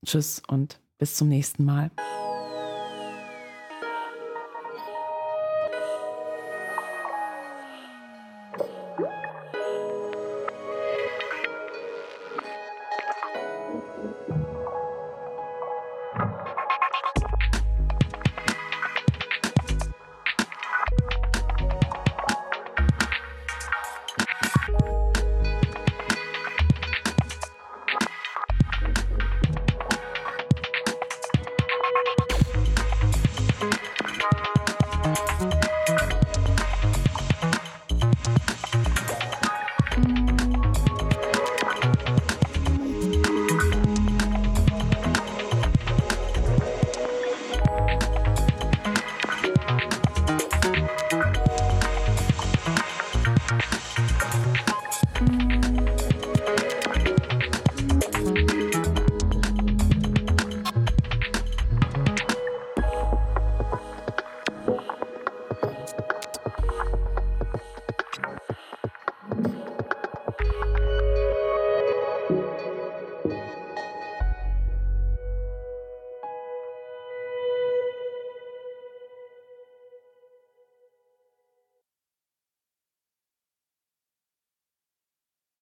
[0.04, 1.90] tschüss und bis zum nächsten Mal.